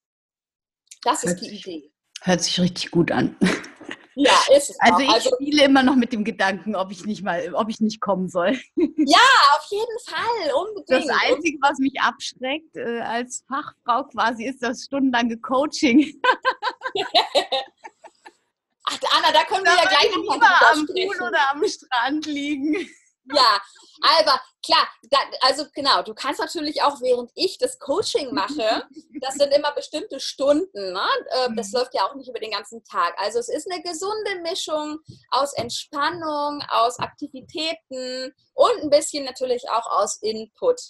[1.02, 1.92] Das ist die Idee.
[2.22, 3.36] Hört sich richtig gut an.
[4.22, 4.80] Ja, ist es.
[4.80, 5.00] Also auch.
[5.00, 8.00] ich also, spiele immer noch mit dem Gedanken, ob ich nicht mal, ob ich nicht
[8.00, 8.58] kommen soll.
[8.76, 9.18] Ja,
[9.56, 11.08] auf jeden Fall, unbedingt.
[11.08, 16.20] Das Einzige, was mich abschreckt äh, als Fachfrau quasi, ist das stundenlange Coaching.
[18.84, 22.26] Ach, Anna, da können wir da ja gleich noch mal am Pool oder am Strand
[22.26, 22.74] liegen.
[23.32, 23.60] Ja,
[24.02, 28.84] Aber klar, da, also genau, du kannst natürlich auch, während ich das Coaching mache,
[29.20, 31.06] das sind immer bestimmte Stunden, ne?
[31.36, 31.78] Ähm, das mhm.
[31.78, 33.14] läuft ja auch nicht über den ganzen Tag.
[33.18, 34.98] Also es ist eine gesunde Mischung
[35.30, 40.80] aus Entspannung, aus Aktivitäten und ein bisschen natürlich auch aus Input.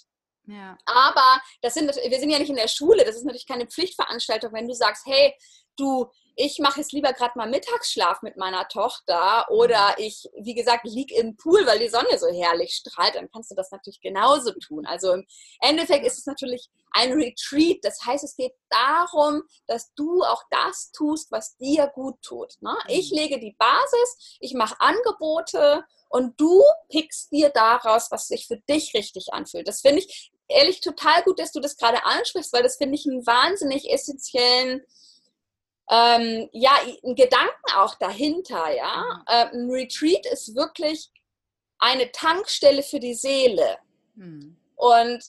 [0.47, 0.77] Ja.
[0.85, 4.51] Aber das sind, wir sind ja nicht in der Schule, das ist natürlich keine Pflichtveranstaltung,
[4.53, 5.33] wenn du sagst, hey,
[5.81, 10.05] du, ich mache jetzt lieber gerade mal Mittagsschlaf mit meiner Tochter oder mhm.
[10.05, 13.55] ich, wie gesagt, liege im Pool, weil die Sonne so herrlich strahlt, dann kannst du
[13.55, 14.85] das natürlich genauso tun.
[14.85, 15.25] Also im
[15.59, 17.79] Endeffekt ist es natürlich ein Retreat.
[17.83, 22.53] Das heißt, es geht darum, dass du auch das tust, was dir gut tut.
[22.61, 22.75] Ne?
[22.87, 23.17] Ich mhm.
[23.17, 28.93] lege die Basis, ich mache Angebote und du pickst dir daraus, was sich für dich
[28.93, 29.67] richtig anfühlt.
[29.67, 33.05] Das finde ich ehrlich total gut, dass du das gerade ansprichst, weil das finde ich
[33.05, 34.81] einen wahnsinnig essentiellen
[35.91, 36.71] ähm, ja,
[37.03, 39.03] ein Gedanken auch dahinter, ja.
[39.03, 39.23] Mhm.
[39.27, 41.11] Äh, ein Retreat ist wirklich
[41.79, 43.77] eine Tankstelle für die Seele.
[44.15, 44.57] Mhm.
[44.75, 45.21] Und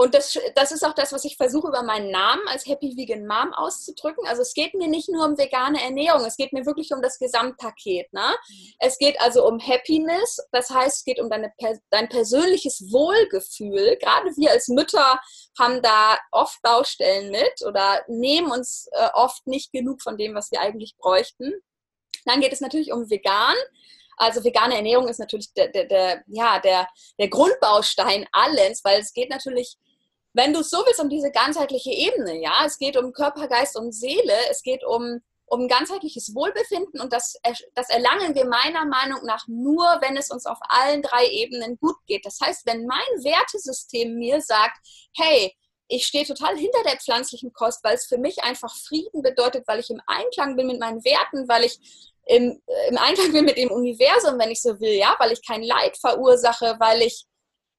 [0.00, 3.26] und das, das ist auch das, was ich versuche über meinen Namen als Happy Vegan
[3.26, 4.26] Mom auszudrücken.
[4.26, 7.18] Also es geht mir nicht nur um vegane Ernährung, es geht mir wirklich um das
[7.18, 8.10] Gesamtpaket.
[8.14, 8.34] Ne?
[8.78, 11.52] Es geht also um Happiness, das heißt, es geht um deine,
[11.90, 13.98] dein persönliches Wohlgefühl.
[14.00, 15.20] Gerade wir als Mütter
[15.58, 20.50] haben da oft Baustellen mit oder nehmen uns äh, oft nicht genug von dem, was
[20.50, 21.52] wir eigentlich bräuchten.
[22.24, 23.56] Dann geht es natürlich um vegan.
[24.16, 26.86] Also vegane Ernährung ist natürlich der, der, der, ja, der,
[27.18, 29.76] der Grundbaustein allens, weil es geht natürlich
[30.32, 33.92] wenn du so willst, um diese ganzheitliche Ebene, ja, es geht um Körper, Geist und
[33.92, 37.34] Seele, es geht um, um ganzheitliches Wohlbefinden und das,
[37.74, 41.96] das erlangen wir meiner Meinung nach nur, wenn es uns auf allen drei Ebenen gut
[42.06, 42.24] geht.
[42.24, 44.78] Das heißt, wenn mein Wertesystem mir sagt,
[45.16, 45.52] hey,
[45.88, 49.80] ich stehe total hinter der pflanzlichen Kost, weil es für mich einfach Frieden bedeutet, weil
[49.80, 51.80] ich im Einklang bin mit meinen Werten, weil ich
[52.26, 55.64] im, im Einklang bin mit dem Universum, wenn ich so will, ja, weil ich kein
[55.64, 57.24] Leid verursache, weil ich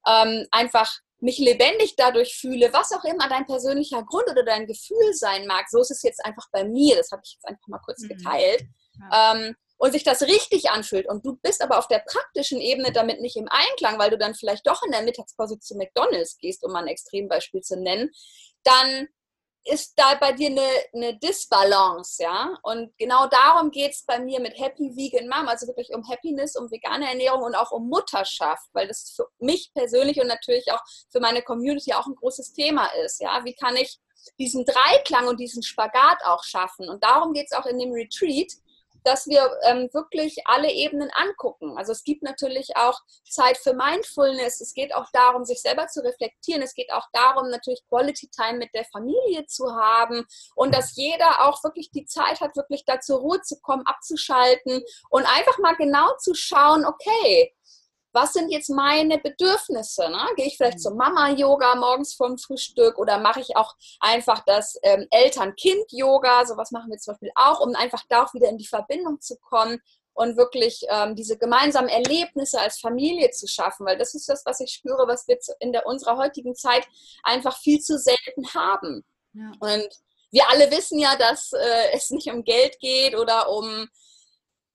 [0.06, 5.14] ähm, einfach mich lebendig dadurch fühle, was auch immer dein persönlicher Grund oder dein Gefühl
[5.14, 5.70] sein mag.
[5.70, 6.96] So ist es jetzt einfach bei mir.
[6.96, 8.10] Das habe ich jetzt einfach mal kurz mhm.
[8.10, 8.64] geteilt.
[9.00, 9.36] Ja.
[9.36, 13.20] Ähm, und sich das richtig anfühlt und du bist aber auf der praktischen Ebene damit
[13.20, 16.72] nicht im Einklang, weil du dann vielleicht doch in der Mittagspause zu McDonald's gehst, um
[16.72, 18.12] mal ein Extrembeispiel zu nennen,
[18.64, 19.08] dann
[19.64, 22.58] ist da bei dir eine, eine Disbalance, ja.
[22.64, 26.56] Und genau darum geht es bei mir mit Happy Vegan Mom, also wirklich um Happiness,
[26.56, 30.82] um vegane Ernährung und auch um Mutterschaft, weil das für mich persönlich und natürlich auch
[31.10, 33.44] für meine Community auch ein großes Thema ist, ja.
[33.46, 34.00] Wie kann ich
[34.40, 36.90] diesen Dreiklang und diesen Spagat auch schaffen?
[36.90, 38.52] Und darum geht es auch in dem Retreat,
[39.04, 41.78] dass wir ähm, wirklich alle Ebenen angucken.
[41.78, 44.62] Also es gibt natürlich auch Zeit für Mindfulness.
[44.62, 46.62] Es geht auch darum, sich selber zu reflektieren.
[46.62, 51.48] Es geht auch darum, natürlich Quality Time mit der Familie zu haben und dass jeder
[51.48, 55.76] auch wirklich die Zeit hat, wirklich da zur Ruhe zu kommen, abzuschalten und einfach mal
[55.76, 57.54] genau zu schauen, okay,
[58.14, 60.10] was sind jetzt meine Bedürfnisse?
[60.10, 60.26] Ne?
[60.36, 60.82] Gehe ich vielleicht mhm.
[60.82, 66.46] zum Mama-Yoga morgens vorm Frühstück oder mache ich auch einfach das ähm, Eltern-Kind-Yoga?
[66.46, 69.38] Sowas machen wir zum Beispiel auch, um einfach da auch wieder in die Verbindung zu
[69.38, 69.80] kommen
[70.14, 74.60] und wirklich ähm, diese gemeinsamen Erlebnisse als Familie zu schaffen, weil das ist das, was
[74.60, 76.86] ich spüre, was wir in der, unserer heutigen Zeit
[77.24, 79.06] einfach viel zu selten haben.
[79.34, 79.52] Ja.
[79.60, 79.88] Und
[80.32, 83.88] wir alle wissen ja, dass äh, es nicht um Geld geht oder um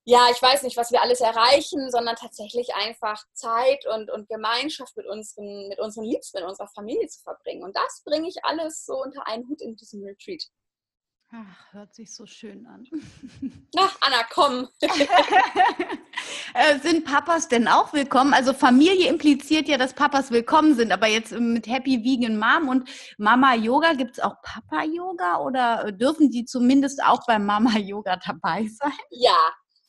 [0.09, 4.97] ja, ich weiß nicht, was wir alles erreichen, sondern tatsächlich einfach Zeit und, und Gemeinschaft
[4.97, 7.65] mit unseren, mit unseren Liebsten, mit unserer Familie zu verbringen.
[7.65, 10.45] Und das bringe ich alles so unter einen Hut in diesem Retreat.
[11.33, 12.87] Ach, hört sich so schön an.
[13.75, 14.69] Na, Anna, komm.
[16.55, 18.33] Äh, sind Papas denn auch willkommen?
[18.33, 22.89] Also Familie impliziert ja, dass Papas willkommen sind, aber jetzt mit Happy Vegan Mom und
[23.19, 28.17] Mama Yoga, gibt es auch Papa Yoga oder dürfen die zumindest auch beim Mama Yoga
[28.17, 28.93] dabei sein?
[29.11, 29.37] Ja,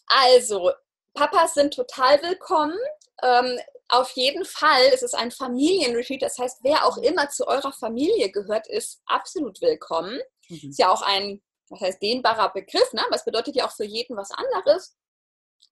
[0.07, 0.71] also,
[1.13, 2.77] Papas sind total willkommen.
[3.23, 6.21] Ähm, auf jeden Fall ist es ein Familienretreat.
[6.21, 10.19] Das heißt, wer auch immer zu eurer Familie gehört, ist absolut willkommen.
[10.49, 10.69] Mhm.
[10.69, 13.03] Ist ja auch ein, was heißt, dehnbarer Begriff, ne?
[13.09, 14.95] Was bedeutet ja auch für jeden was anderes.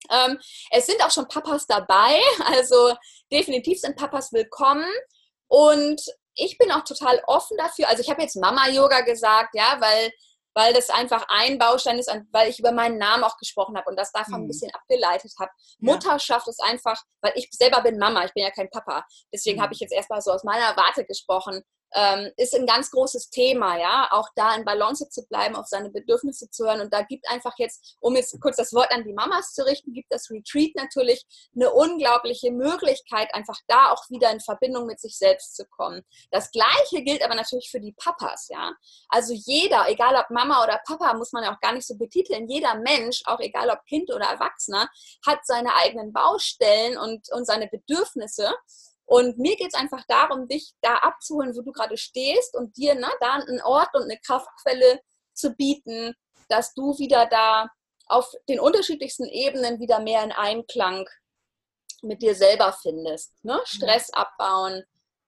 [0.09, 0.39] Ähm,
[0.71, 2.95] es sind auch schon Papas dabei, also
[3.31, 4.87] definitiv sind Papas willkommen.
[5.47, 6.01] Und
[6.35, 7.87] ich bin auch total offen dafür.
[7.87, 10.11] Also ich habe jetzt Mama-Yoga gesagt, ja, weil
[10.55, 13.99] weil das einfach ein Baustein ist, weil ich über meinen Namen auch gesprochen habe und
[13.99, 14.45] das davon mhm.
[14.45, 15.51] ein bisschen abgeleitet habe.
[15.79, 15.93] Ja.
[15.93, 19.05] Mutterschaft ist einfach, weil ich selber bin Mama, ich bin ja kein Papa.
[19.33, 19.63] Deswegen mhm.
[19.63, 21.61] habe ich jetzt erstmal so aus meiner Warte gesprochen
[21.95, 25.89] ähm, ist ein ganz großes Thema, ja, auch da in Balance zu bleiben, auf seine
[25.89, 26.81] Bedürfnisse zu hören.
[26.81, 29.93] Und da gibt einfach jetzt, um jetzt kurz das Wort an die Mamas zu richten,
[29.93, 35.17] gibt das Retreat natürlich eine unglaubliche Möglichkeit, einfach da auch wieder in Verbindung mit sich
[35.17, 36.03] selbst zu kommen.
[36.31, 38.73] Das Gleiche gilt aber natürlich für die Papas, ja.
[39.07, 42.49] Also jeder, egal ob Mama oder Papa, muss man ja auch gar nicht so betiteln,
[42.49, 44.89] jeder Mensch, auch egal ob Kind oder Erwachsener,
[45.25, 48.53] hat seine eigenen Baustellen und, und seine Bedürfnisse.
[49.05, 52.95] Und mir geht es einfach darum, dich da abzuholen, wo du gerade stehst und dir
[52.95, 54.99] ne, da einen Ort und eine Kraftquelle
[55.33, 56.15] zu bieten,
[56.49, 57.69] dass du wieder da
[58.07, 61.07] auf den unterschiedlichsten Ebenen wieder mehr in Einklang
[62.01, 63.33] mit dir selber findest.
[63.43, 63.59] Ne?
[63.65, 64.83] Stress abbauen,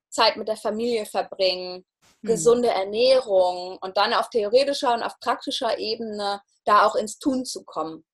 [0.09, 1.85] Zeit mit der Familie verbringen,
[2.21, 2.27] mhm.
[2.27, 7.63] gesunde Ernährung und dann auf theoretischer und auf praktischer Ebene da auch ins Tun zu
[7.63, 8.05] kommen.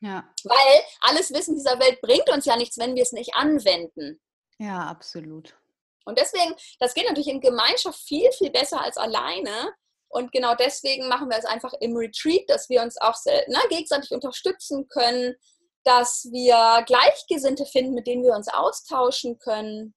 [0.00, 0.28] Ja.
[0.44, 4.20] Weil alles Wissen dieser Welt bringt uns ja nichts, wenn wir es nicht anwenden.
[4.58, 5.56] Ja, absolut.
[6.04, 9.74] Und deswegen, das geht natürlich in Gemeinschaft viel, viel besser als alleine.
[10.08, 14.12] Und genau deswegen machen wir es einfach im Retreat, dass wir uns auch ne, gegenseitig
[14.12, 15.34] unterstützen können,
[15.82, 19.94] dass wir Gleichgesinnte finden, mit denen wir uns austauschen können.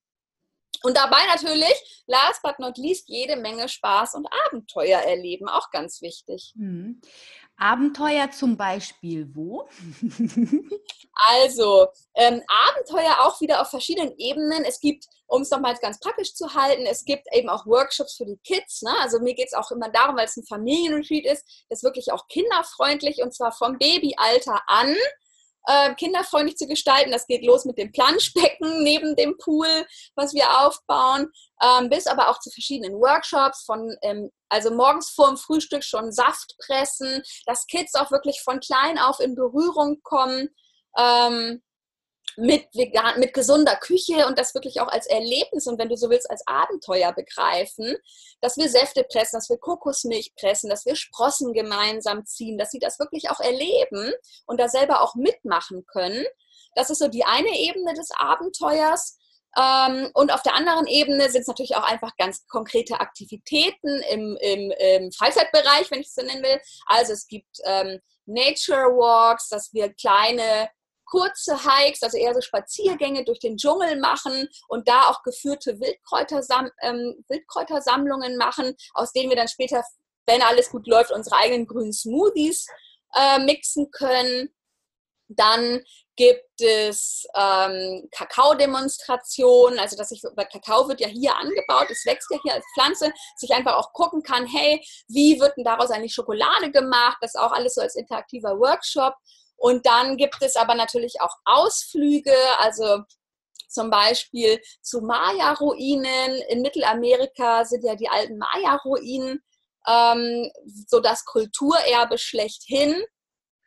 [0.83, 6.01] Und dabei natürlich, last but not least, jede Menge Spaß und Abenteuer erleben, auch ganz
[6.01, 6.53] wichtig.
[7.57, 9.67] Abenteuer zum Beispiel wo?
[11.13, 14.63] also, ähm, Abenteuer auch wieder auf verschiedenen Ebenen.
[14.63, 18.25] Es gibt, um es nochmal ganz praktisch zu halten, es gibt eben auch Workshops für
[18.25, 18.83] die Kids.
[18.83, 18.91] Ne?
[19.01, 22.27] Also mir geht es auch immer darum, weil es ein Familienretreat ist, das wirklich auch
[22.27, 24.95] kinderfreundlich und zwar vom Babyalter an
[25.67, 27.12] äh, kinderfreundlich zu gestalten.
[27.12, 29.67] Das geht los mit dem Planschbecken neben dem Pool,
[30.15, 31.27] was wir aufbauen,
[31.62, 36.12] ähm, bis aber auch zu verschiedenen Workshops von, ähm, also morgens vor dem Frühstück schon
[36.12, 40.49] Saft pressen, dass Kids auch wirklich von klein auf in Berührung kommen.
[40.97, 41.62] Ähm,
[42.38, 46.10] mit, vegan, mit gesunder Küche und das wirklich auch als Erlebnis und wenn du so
[46.10, 47.97] willst, als Abenteuer begreifen,
[48.41, 52.80] dass wir Säfte pressen, dass wir Kokosmilch pressen, dass wir Sprossen gemeinsam ziehen, dass sie
[52.80, 54.13] das wirklich auch erleben
[54.45, 56.26] und da selber auch mitmachen können.
[56.76, 59.17] Das ist so die eine Ebene des Abenteuers.
[59.58, 64.38] Ähm, und auf der anderen Ebene sind es natürlich auch einfach ganz konkrete Aktivitäten im,
[64.41, 66.62] im, im Freizeitbereich, wenn ich es so nennen will.
[66.86, 70.69] Also es gibt ähm, Nature Walks, dass wir kleine
[71.09, 76.69] kurze Hikes, also eher so Spaziergänge durch den Dschungel machen und da auch geführte Wildkräutersam
[76.81, 79.83] ähm, Wildkräutersammlungen machen, aus denen wir dann später,
[80.27, 82.67] wenn alles gut läuft, unsere eigenen grünen Smoothies
[83.15, 84.53] äh, mixen können.
[85.29, 85.83] Dann
[86.15, 92.29] gibt es ähm, Kakaodemonstrationen, also dass ich, weil Kakao wird ja hier angebaut, es wächst
[92.31, 95.91] ja hier als Pflanze, dass ich einfach auch gucken kann, hey, wie wird denn daraus
[95.91, 97.17] eigentlich Schokolade gemacht?
[97.21, 99.15] Das auch alles so als interaktiver Workshop.
[99.57, 103.01] Und dann gibt es aber natürlich auch Ausflüge, also
[103.67, 106.41] zum Beispiel zu Maya-Ruinen.
[106.49, 109.41] In Mittelamerika sind ja die alten Maya-Ruinen
[109.87, 110.51] ähm,
[110.87, 113.03] so das Kulturerbe schlechthin,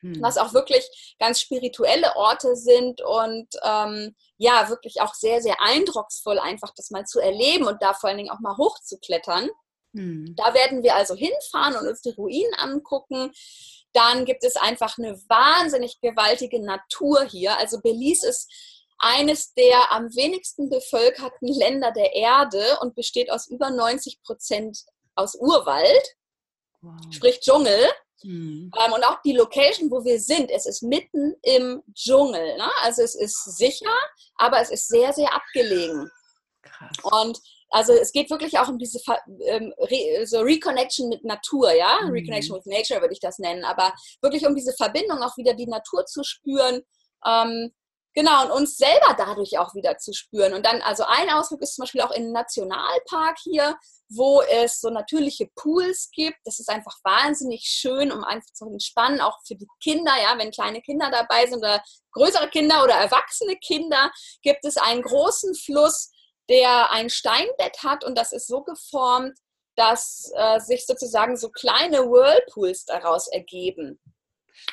[0.00, 0.22] hm.
[0.22, 6.38] was auch wirklich ganz spirituelle Orte sind und ähm, ja, wirklich auch sehr, sehr eindrucksvoll,
[6.38, 9.50] einfach das mal zu erleben und da vor allen Dingen auch mal hochzuklettern.
[9.94, 10.34] Hm.
[10.36, 13.32] Da werden wir also hinfahren und uns die Ruinen angucken.
[13.92, 17.56] Dann gibt es einfach eine wahnsinnig gewaltige Natur hier.
[17.58, 18.48] Also Belize ist
[18.98, 25.34] eines der am wenigsten bevölkerten Länder der Erde und besteht aus über 90 Prozent aus
[25.34, 26.16] Urwald,
[26.82, 26.94] wow.
[27.10, 27.86] sprich Dschungel.
[28.22, 28.70] Mhm.
[28.78, 32.58] Ähm, und auch die Location, wo wir sind, es ist mitten im Dschungel.
[32.58, 32.70] Ne?
[32.82, 33.96] Also es ist sicher,
[34.36, 36.10] aber es ist sehr, sehr abgelegen.
[36.62, 36.96] Krass.
[37.02, 37.40] Und
[37.70, 39.00] also es geht wirklich auch um diese
[39.46, 42.10] ähm, Re so Reconnection mit Natur, ja, mhm.
[42.10, 45.66] Reconnection with Nature würde ich das nennen, aber wirklich um diese Verbindung auch wieder die
[45.66, 46.82] Natur zu spüren.
[47.24, 47.72] Ähm,
[48.12, 50.52] Genau, und uns selber dadurch auch wieder zu spüren.
[50.52, 53.76] Und dann, also ein Ausflug ist zum Beispiel auch im Nationalpark hier,
[54.08, 56.38] wo es so natürliche Pools gibt.
[56.44, 60.50] Das ist einfach wahnsinnig schön, um einfach zu entspannen, auch für die Kinder, ja, wenn
[60.50, 64.10] kleine Kinder dabei sind oder größere Kinder oder erwachsene Kinder,
[64.42, 66.10] gibt es einen großen Fluss,
[66.50, 69.38] der ein Steinbett hat und das ist so geformt,
[69.76, 73.98] dass äh, sich sozusagen so kleine Whirlpools daraus ergeben.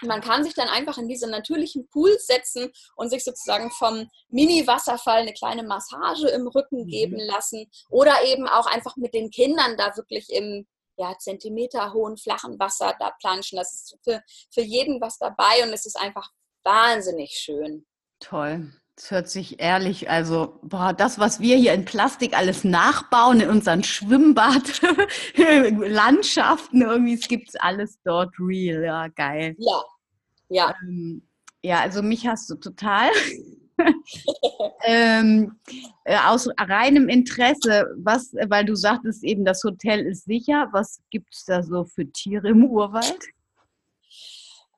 [0.01, 5.21] Man kann sich dann einfach in diese natürlichen Pools setzen und sich sozusagen vom Mini-Wasserfall
[5.21, 6.87] eine kleine Massage im Rücken mhm.
[6.87, 12.17] geben lassen oder eben auch einfach mit den Kindern da wirklich im ja, Zentimeter hohen
[12.17, 13.57] flachen Wasser da planschen.
[13.57, 16.31] Das ist für, für jeden was dabei und es ist einfach
[16.63, 17.85] wahnsinnig schön.
[18.19, 18.73] Toll.
[18.97, 23.51] Das hört sich ehrlich, also boah, das, was wir hier in Plastik alles nachbauen in
[23.51, 25.35] unseren Schwimmbadlandschaften,
[26.81, 29.55] irgendwie, es gibt alles dort real, ja, geil.
[29.59, 29.83] Ja,
[30.49, 30.73] ja.
[30.81, 31.21] Ähm,
[31.61, 33.11] ja, also mich hast du total.
[34.83, 35.59] ähm,
[36.03, 41.35] äh, aus reinem Interesse, was, weil du sagtest eben, das Hotel ist sicher, was gibt
[41.35, 43.27] es da so für Tiere im Urwald?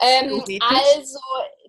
[0.02, 1.20] Ähm, also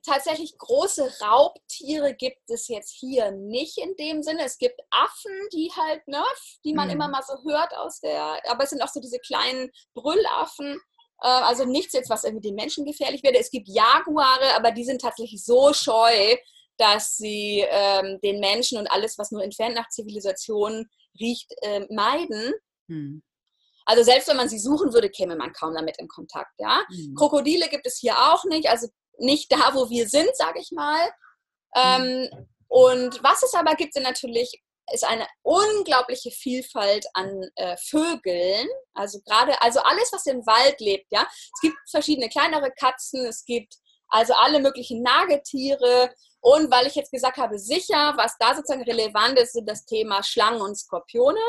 [0.04, 4.44] tatsächlich große Raubtiere gibt es jetzt hier nicht in dem Sinne.
[4.44, 6.22] Es gibt Affen, die halt, ne,
[6.64, 6.94] die man mhm.
[6.94, 10.80] immer mal so hört aus der, aber es sind auch so diese kleinen Brüllaffen.
[11.22, 13.38] Äh, also nichts jetzt, was irgendwie den Menschen gefährlich wäre.
[13.38, 16.36] Es gibt Jaguare, aber die sind tatsächlich so scheu,
[16.78, 20.88] dass sie ähm, den Menschen und alles, was nur entfernt nach Zivilisation
[21.20, 22.54] riecht, äh, meiden.
[22.88, 23.22] Hm.
[23.84, 26.52] Also selbst wenn man sie suchen würde, käme man kaum damit in Kontakt.
[26.58, 26.82] Ja?
[26.88, 27.14] Hm.
[27.14, 28.88] Krokodile gibt es hier auch nicht, also
[29.20, 31.10] nicht da, wo wir sind, sage ich mal.
[31.74, 32.28] Hm.
[32.32, 34.60] Ähm, und was es aber gibt, sind natürlich
[34.92, 38.68] ist eine unglaubliche Vielfalt an äh, Vögeln.
[38.94, 41.26] Also gerade, also alles, was im Wald lebt, ja.
[41.30, 43.76] Es gibt verschiedene kleinere Katzen, es gibt
[44.08, 46.12] also alle möglichen Nagetiere.
[46.40, 50.22] Und weil ich jetzt gesagt habe, sicher, was da sozusagen relevant ist, sind das Thema
[50.22, 51.40] Schlangen und Skorpione.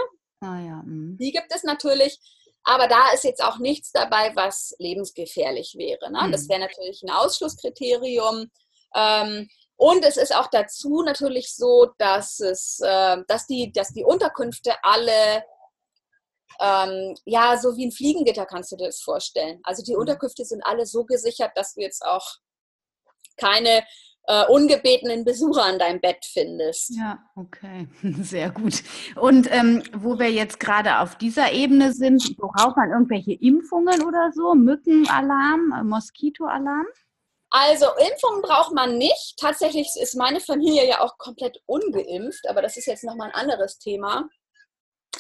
[0.42, 0.82] Ah, ja.
[0.86, 1.18] Mhm.
[1.20, 2.20] Die gibt es natürlich.
[2.64, 6.12] Aber da ist jetzt auch nichts dabei, was lebensgefährlich wäre.
[6.12, 6.28] Ne?
[6.28, 6.32] Mhm.
[6.32, 8.52] Das wäre natürlich ein Ausschlusskriterium.
[8.96, 14.04] Ähm, und es ist auch dazu natürlich so, dass, es, äh, dass, die, dass die
[14.04, 15.44] Unterkünfte alle,
[16.60, 19.60] ähm, ja, so wie ein Fliegengitter kannst du dir das vorstellen.
[19.64, 20.02] Also die mhm.
[20.02, 22.36] Unterkünfte sind alle so gesichert, dass du jetzt auch
[23.38, 23.84] keine
[24.28, 26.96] äh, ungebetenen Besucher an deinem Bett findest.
[26.96, 27.88] Ja, okay,
[28.22, 28.84] sehr gut.
[29.16, 34.32] Und ähm, wo wir jetzt gerade auf dieser Ebene sind, braucht man irgendwelche Impfungen oder
[34.34, 34.54] so?
[34.54, 36.86] Mückenalarm, äh, Moskitoalarm?
[37.50, 39.36] Also Impfungen braucht man nicht.
[39.38, 43.78] Tatsächlich ist meine Familie ja auch komplett ungeimpft, aber das ist jetzt nochmal ein anderes
[43.78, 44.30] Thema.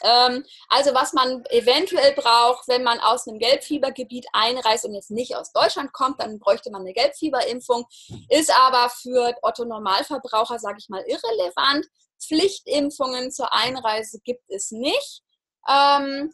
[0.03, 5.35] Ähm, also was man eventuell braucht, wenn man aus einem Gelbfiebergebiet einreist und jetzt nicht
[5.35, 7.85] aus Deutschland kommt, dann bräuchte man eine Gelbfieberimpfung,
[8.29, 11.85] ist aber für Otto Normalverbraucher, sage ich mal, irrelevant.
[12.23, 15.23] Pflichtimpfungen zur Einreise gibt es nicht.
[15.67, 16.31] Ähm,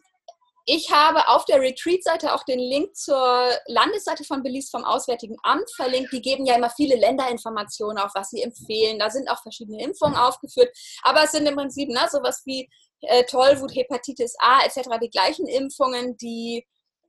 [0.70, 5.70] ich habe auf der Retreat-Seite auch den Link zur Landesseite von Belize vom Auswärtigen Amt
[5.74, 6.12] verlinkt.
[6.12, 8.98] Die geben ja immer viele Länderinformationen auf, was sie empfehlen.
[8.98, 10.68] Da sind auch verschiedene Impfungen aufgeführt.
[11.02, 12.68] Aber es sind im Prinzip ne, sowas wie
[13.02, 14.88] äh, Tollwut, Hepatitis A etc.
[15.02, 16.66] die gleichen Impfungen, die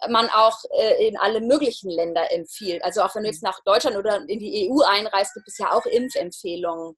[0.10, 2.84] man auch äh, in alle möglichen Länder empfiehlt.
[2.84, 5.72] Also auch wenn du jetzt nach Deutschland oder in die EU einreist, gibt es ja
[5.72, 6.96] auch Impfempfehlungen.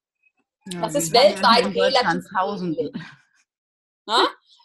[0.71, 2.23] Ja, das ist weltweit relativ.
[2.37, 2.91] Tausende.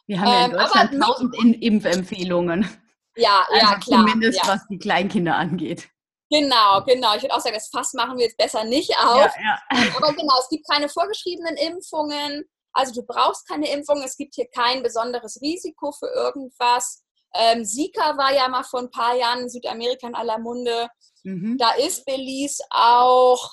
[0.06, 2.68] Wir haben ja in ähm, Deutschland ähm, tausend Impfempfehlungen.
[3.16, 4.06] Ja, also ja, klar.
[4.06, 4.52] Zumindest ja.
[4.52, 5.88] was die Kleinkinder angeht.
[6.28, 7.14] Genau, genau.
[7.16, 9.32] Ich würde auch sagen, das Fass machen wir jetzt besser nicht auf.
[9.36, 9.92] Ja, ja.
[9.96, 12.44] Aber genau, es gibt keine vorgeschriebenen Impfungen.
[12.76, 14.02] Also du brauchst keine Impfung.
[14.02, 17.02] Es gibt hier kein besonderes Risiko für irgendwas.
[17.34, 20.88] Ähm, Zika war ja mal vor ein paar Jahren in Südamerika in aller Munde.
[21.22, 21.56] Mhm.
[21.58, 23.50] Da ist Belize auch,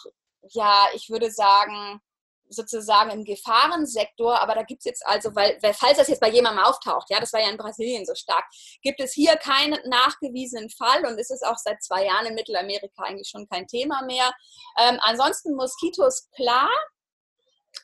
[0.49, 2.01] ja, ich würde sagen,
[2.49, 6.29] sozusagen im Gefahrensektor, aber da gibt es jetzt also, weil, weil, falls das jetzt bei
[6.29, 8.43] jemandem auftaucht, ja, das war ja in Brasilien so stark,
[8.81, 13.03] gibt es hier keinen nachgewiesenen Fall und ist es auch seit zwei Jahren in Mittelamerika
[13.03, 14.31] eigentlich schon kein Thema mehr.
[14.77, 16.69] Ähm, ansonsten Moskitos klar.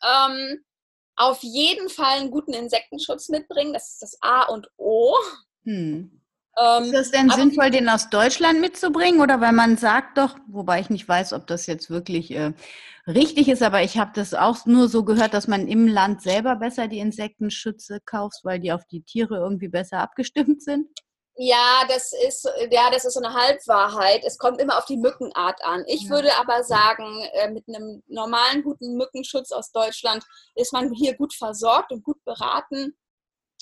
[0.03, 0.63] Ähm,
[1.19, 5.13] auf jeden Fall einen guten Insektenschutz mitbringen, das ist das A und O.
[5.65, 6.21] Hm.
[6.57, 10.79] Ähm, ist es denn sinnvoll, den aus Deutschland mitzubringen oder weil man sagt doch, wobei
[10.79, 12.53] ich nicht weiß, ob das jetzt wirklich äh,
[13.05, 16.55] richtig ist, aber ich habe das auch nur so gehört, dass man im Land selber
[16.55, 20.87] besser die Insektenschütze kauft, weil die auf die Tiere irgendwie besser abgestimmt sind.
[21.41, 24.25] Ja, das ist, ja, das ist so eine Halbwahrheit.
[24.25, 25.85] Es kommt immer auf die Mückenart an.
[25.87, 26.09] Ich ja.
[26.09, 30.25] würde aber sagen, äh, mit einem normalen, guten Mückenschutz aus Deutschland
[30.55, 32.93] ist man hier gut versorgt und gut beraten.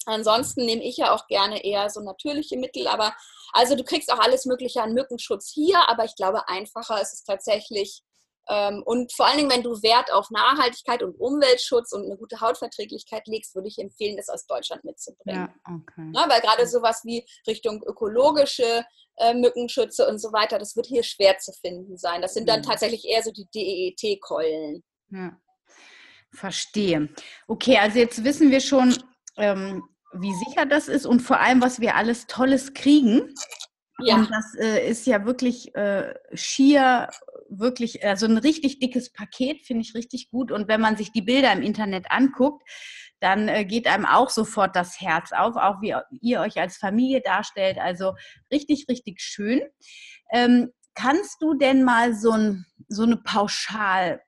[0.08, 3.16] Ansonsten nehme ich ja auch gerne eher so natürliche Mittel, aber
[3.54, 7.24] also du kriegst auch alles Mögliche an Mückenschutz hier, aber ich glaube, einfacher ist es
[7.24, 8.02] tatsächlich.
[8.50, 12.40] Ähm, und vor allen Dingen, wenn du Wert auf Nachhaltigkeit und Umweltschutz und eine gute
[12.40, 15.50] Hautverträglichkeit legst, würde ich empfehlen, das aus Deutschland mitzubringen.
[15.50, 16.12] Ja, okay.
[16.14, 18.86] Ja, weil gerade sowas wie Richtung ökologische
[19.18, 22.22] äh, Mückenschütze und so weiter, das wird hier schwer zu finden sein.
[22.22, 24.84] Das sind dann tatsächlich eher so die DEET-Keulen.
[25.10, 25.38] Ja.
[26.32, 27.10] Verstehe.
[27.48, 28.96] Okay, also jetzt wissen wir schon,
[29.38, 29.84] ähm,
[30.14, 33.34] wie sicher das ist und vor allem, was wir alles Tolles kriegen.
[34.00, 34.16] Ja.
[34.16, 37.10] Und das äh, ist ja wirklich äh, schier,
[37.50, 40.52] wirklich, also ein richtig dickes Paket, finde ich richtig gut.
[40.52, 42.64] Und wenn man sich die Bilder im Internet anguckt,
[43.20, 47.22] dann äh, geht einem auch sofort das Herz auf, auch wie ihr euch als Familie
[47.22, 47.80] darstellt.
[47.80, 48.14] Also
[48.52, 49.62] richtig, richtig schön.
[50.32, 54.22] Ähm, kannst du denn mal so, ein, so eine Pauschal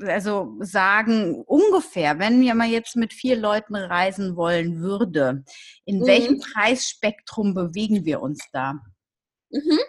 [0.00, 5.44] also sagen, ungefähr, wenn wir mal jetzt mit vier Leuten reisen wollen würde,
[5.84, 6.06] in mhm.
[6.06, 8.78] welchem Preisspektrum bewegen wir uns da?
[9.50, 9.80] Mhm.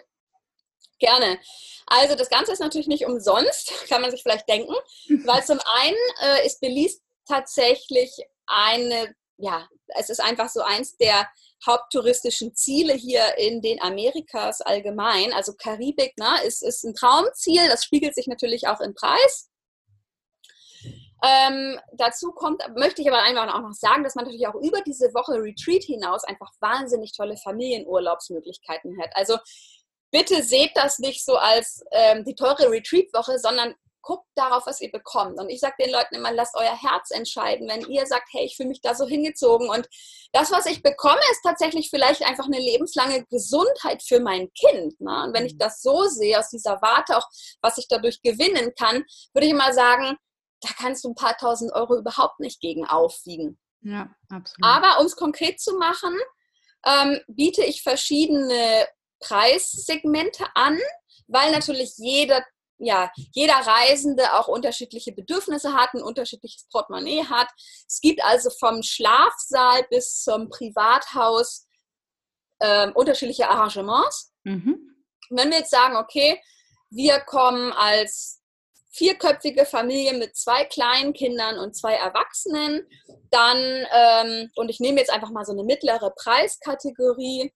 [0.98, 1.40] Gerne.
[1.86, 4.74] Also das Ganze ist natürlich nicht umsonst, kann man sich vielleicht denken,
[5.26, 8.12] weil zum einen äh, ist Belize tatsächlich
[8.46, 11.28] eine, ja, es ist einfach so eins der
[11.66, 15.32] haupttouristischen Ziele hier in den Amerikas allgemein.
[15.32, 19.49] Also Karibik ne, ist, ist ein Traumziel, das spiegelt sich natürlich auch im Preis.
[21.22, 24.80] Ähm, dazu kommt, möchte ich aber einfach auch noch sagen, dass man natürlich auch über
[24.82, 29.10] diese Woche Retreat hinaus einfach wahnsinnig tolle Familienurlaubsmöglichkeiten hat.
[29.14, 29.36] Also
[30.10, 34.90] bitte seht das nicht so als ähm, die teure Retreat-Woche, sondern guckt darauf, was ihr
[34.90, 35.38] bekommt.
[35.38, 38.56] Und ich sage den Leuten immer, lasst euer Herz entscheiden, wenn ihr sagt, hey, ich
[38.56, 39.68] fühle mich da so hingezogen.
[39.68, 39.86] Und
[40.32, 45.00] das, was ich bekomme, ist tatsächlich vielleicht einfach eine lebenslange Gesundheit für mein Kind.
[45.00, 45.24] Ne?
[45.24, 45.58] Und wenn ich mhm.
[45.58, 47.28] das so sehe, aus dieser Warte auch,
[47.60, 49.04] was ich dadurch gewinnen kann,
[49.34, 50.16] würde ich immer sagen,
[50.60, 53.58] da kannst du ein paar tausend Euro überhaupt nicht gegen aufwiegen.
[53.82, 54.64] Ja, absolut.
[54.64, 56.14] Aber um es konkret zu machen,
[56.84, 58.86] ähm, biete ich verschiedene
[59.20, 60.78] Preissegmente an,
[61.26, 62.44] weil natürlich jeder
[62.82, 67.48] ja, jeder Reisende auch unterschiedliche Bedürfnisse hat, ein unterschiedliches Portemonnaie hat.
[67.86, 71.66] Es gibt also vom Schlafsaal bis zum Privathaus
[72.58, 74.32] äh, unterschiedliche Arrangements.
[74.44, 74.96] Mhm.
[75.28, 76.40] Wenn wir jetzt sagen, okay,
[76.88, 78.39] wir kommen als
[78.90, 82.86] vierköpfige Familie mit zwei kleinen Kindern und zwei Erwachsenen,
[83.30, 87.52] dann, ähm, und ich nehme jetzt einfach mal so eine mittlere Preiskategorie,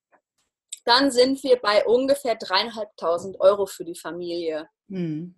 [0.85, 4.69] dann sind wir bei ungefähr dreieinhalbtausend Euro für die Familie.
[4.89, 5.35] Hm.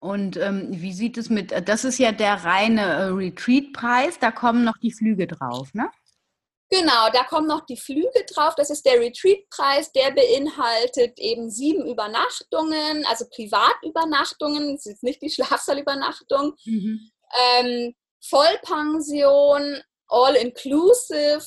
[0.00, 4.62] Und ähm, wie sieht es mit, das ist ja der reine äh, Retreat-Preis, da kommen
[4.62, 5.88] noch die Flüge drauf, ne?
[6.76, 8.54] Genau, da kommen noch die Flüge drauf.
[8.56, 9.92] Das ist der Retreat-Preis.
[9.92, 14.74] Der beinhaltet eben sieben Übernachtungen, also Privatübernachtungen.
[14.74, 16.54] Das ist nicht die Schlafsaalübernachtung.
[16.64, 17.10] Mhm.
[17.60, 17.94] Ähm,
[18.28, 21.44] Vollpension, all-inclusive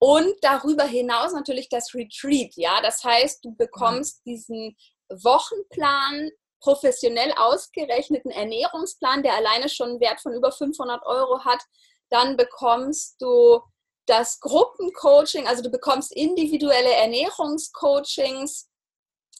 [0.00, 2.54] und darüber hinaus natürlich das Retreat.
[2.56, 4.30] Ja, das heißt, du bekommst mhm.
[4.30, 4.76] diesen
[5.08, 6.30] Wochenplan,
[6.60, 11.62] professionell ausgerechneten Ernährungsplan, der alleine schon einen Wert von über 500 Euro hat.
[12.10, 13.60] Dann bekommst du
[14.08, 18.68] das Gruppencoaching, also du bekommst individuelle Ernährungscoachings,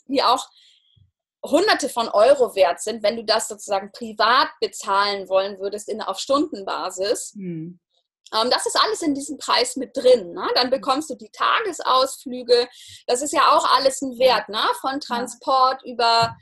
[0.07, 0.47] die auch
[1.45, 6.19] hunderte von Euro wert sind, wenn du das sozusagen privat bezahlen wollen würdest in, auf
[6.19, 7.33] Stundenbasis.
[7.35, 7.79] Hm.
[8.35, 10.33] Ähm, das ist alles in diesem Preis mit drin.
[10.33, 10.47] Ne?
[10.55, 12.69] Dann bekommst du die Tagesausflüge.
[13.07, 14.61] Das ist ja auch alles ein Wert, ne?
[14.81, 16.37] von Transport über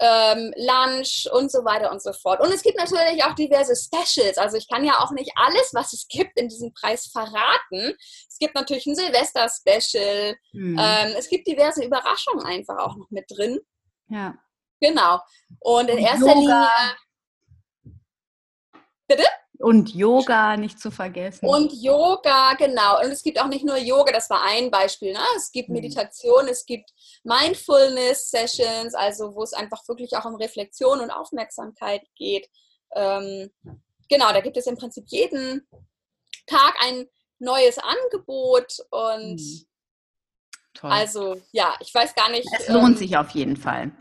[0.00, 2.40] ähm, Lunch und so weiter und so fort.
[2.40, 4.38] Und es gibt natürlich auch diverse Specials.
[4.38, 7.96] Also ich kann ja auch nicht alles, was es gibt, in diesem Preis verraten.
[8.28, 10.36] Es gibt natürlich ein Silvester-Special.
[10.52, 10.78] Mhm.
[10.80, 13.60] Ähm, es gibt diverse Überraschungen einfach auch noch mit drin.
[14.08, 14.34] Ja.
[14.80, 15.20] Genau.
[15.60, 16.68] Und in erster Yoga.
[17.84, 17.98] Linie.
[19.06, 19.24] Bitte?
[19.58, 21.46] Und Yoga nicht zu vergessen.
[21.46, 23.00] Und Yoga, genau.
[23.00, 25.12] Und es gibt auch nicht nur Yoga, das war ein Beispiel.
[25.12, 25.20] Ne?
[25.36, 25.76] Es gibt mhm.
[25.76, 26.90] Meditation, es gibt
[27.22, 32.48] Mindfulness-Sessions, also wo es einfach wirklich auch um Reflexion und Aufmerksamkeit geht.
[32.96, 33.50] Ähm,
[34.08, 35.66] genau, da gibt es im Prinzip jeden
[36.46, 37.06] Tag ein
[37.38, 39.66] neues Angebot und mhm.
[40.74, 40.90] Toll.
[40.90, 42.48] Also ja, ich weiß gar nicht.
[42.58, 43.92] Es lohnt ähm, sich auf jeden Fall.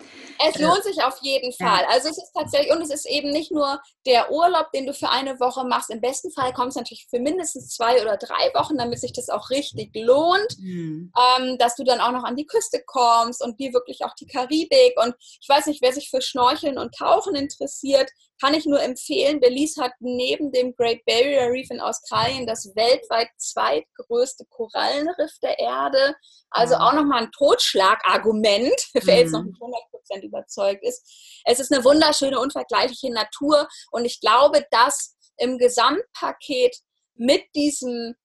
[0.48, 1.84] Es äh, lohnt sich auf jeden Fall.
[1.84, 1.90] Ja.
[1.90, 5.10] Also es ist tatsächlich, und es ist eben nicht nur der Urlaub, den du für
[5.10, 5.92] eine Woche machst.
[5.92, 9.30] Im besten Fall kommst du natürlich für mindestens zwei oder drei Wochen, damit sich das
[9.30, 11.12] auch richtig lohnt, mhm.
[11.38, 14.28] ähm, dass du dann auch noch an die Küste kommst und dir wirklich auch die
[14.28, 14.94] Karibik.
[14.98, 18.10] Und ich weiß nicht, wer sich für Schnorcheln und Tauchen interessiert,
[18.44, 19.39] kann ich nur empfehlen.
[19.39, 26.14] Belize hat neben dem Great Barrier Reef in Australien das weltweit zweitgrößte Korallenriff der Erde.
[26.50, 29.48] Also auch nochmal ein Totschlagargument, wer jetzt noch mhm.
[29.48, 31.41] nicht 100% überzeugt ist.
[31.46, 36.76] Es ist eine wunderschöne, unvergleichliche Natur und ich glaube, dass im Gesamtpaket
[37.16, 38.16] mit diesem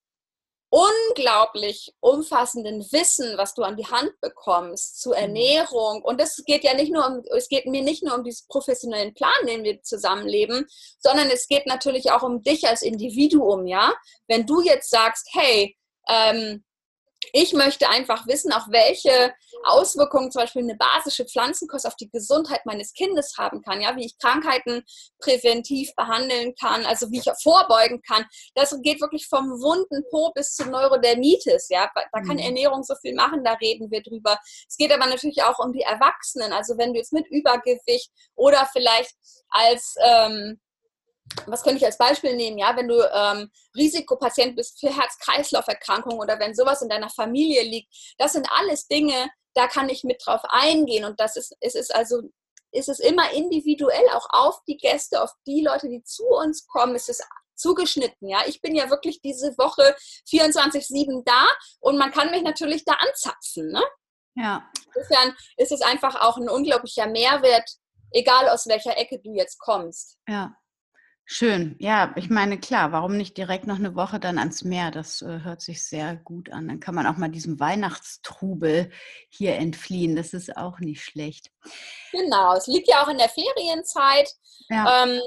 [0.69, 5.15] unglaublich umfassenden Wissen, was du an die Hand bekommst zu mhm.
[5.15, 6.03] Ernährung.
[6.03, 9.13] Und es geht ja nicht nur um, es geht mir nicht nur um diesen professionellen
[9.13, 10.65] Plan, den wir zusammenleben,
[10.99, 13.93] sondern es geht natürlich auch um dich als Individuum, ja.
[14.27, 15.75] Wenn du jetzt sagst, hey,
[16.07, 16.63] ähm,
[17.33, 22.65] ich möchte einfach wissen, auch welche Auswirkungen zum Beispiel eine basische Pflanzenkost auf die Gesundheit
[22.65, 24.83] meines Kindes haben kann, ja, wie ich Krankheiten
[25.19, 28.25] präventiv behandeln kann, also wie ich vorbeugen kann.
[28.55, 31.89] Das geht wirklich vom wunden Po bis zur Neurodermitis, ja.
[31.93, 32.43] Da kann mhm.
[32.43, 34.39] Ernährung so viel machen, da reden wir drüber.
[34.67, 38.67] Es geht aber natürlich auch um die Erwachsenen, also wenn du jetzt mit Übergewicht oder
[38.71, 39.13] vielleicht
[39.49, 40.59] als ähm,
[41.45, 46.39] was könnte ich als Beispiel nehmen, ja, wenn du ähm, Risikopatient bist für Herz-Kreislauf-Erkrankungen oder
[46.39, 50.41] wenn sowas in deiner Familie liegt, das sind alles Dinge, da kann ich mit drauf
[50.49, 52.21] eingehen und das ist, es ist also,
[52.71, 56.95] ist es immer individuell auch auf die Gäste, auf die Leute, die zu uns kommen,
[56.95, 57.21] ist es
[57.55, 58.43] zugeschnitten, ja.
[58.47, 59.95] Ich bin ja wirklich diese Woche
[60.29, 61.47] 24-7 da
[61.79, 63.83] und man kann mich natürlich da anzapfen, ne?
[64.35, 64.69] Ja.
[64.95, 67.69] Insofern ist es einfach auch ein unglaublicher Mehrwert,
[68.11, 70.17] egal aus welcher Ecke du jetzt kommst.
[70.27, 70.55] Ja.
[71.31, 71.75] Schön.
[71.77, 74.89] Ja, ich meine, klar, warum nicht direkt noch eine Woche dann ans Meer?
[74.89, 76.67] Das äh, hört sich sehr gut an.
[76.67, 78.89] Dann kann man auch mal diesem Weihnachtstrubel
[79.29, 80.15] hier entfliehen.
[80.15, 81.51] Das ist auch nicht schlecht.
[82.11, 84.33] Genau, es liegt ja auch in der Ferienzeit.
[84.69, 85.03] Ja.
[85.03, 85.21] Ähm,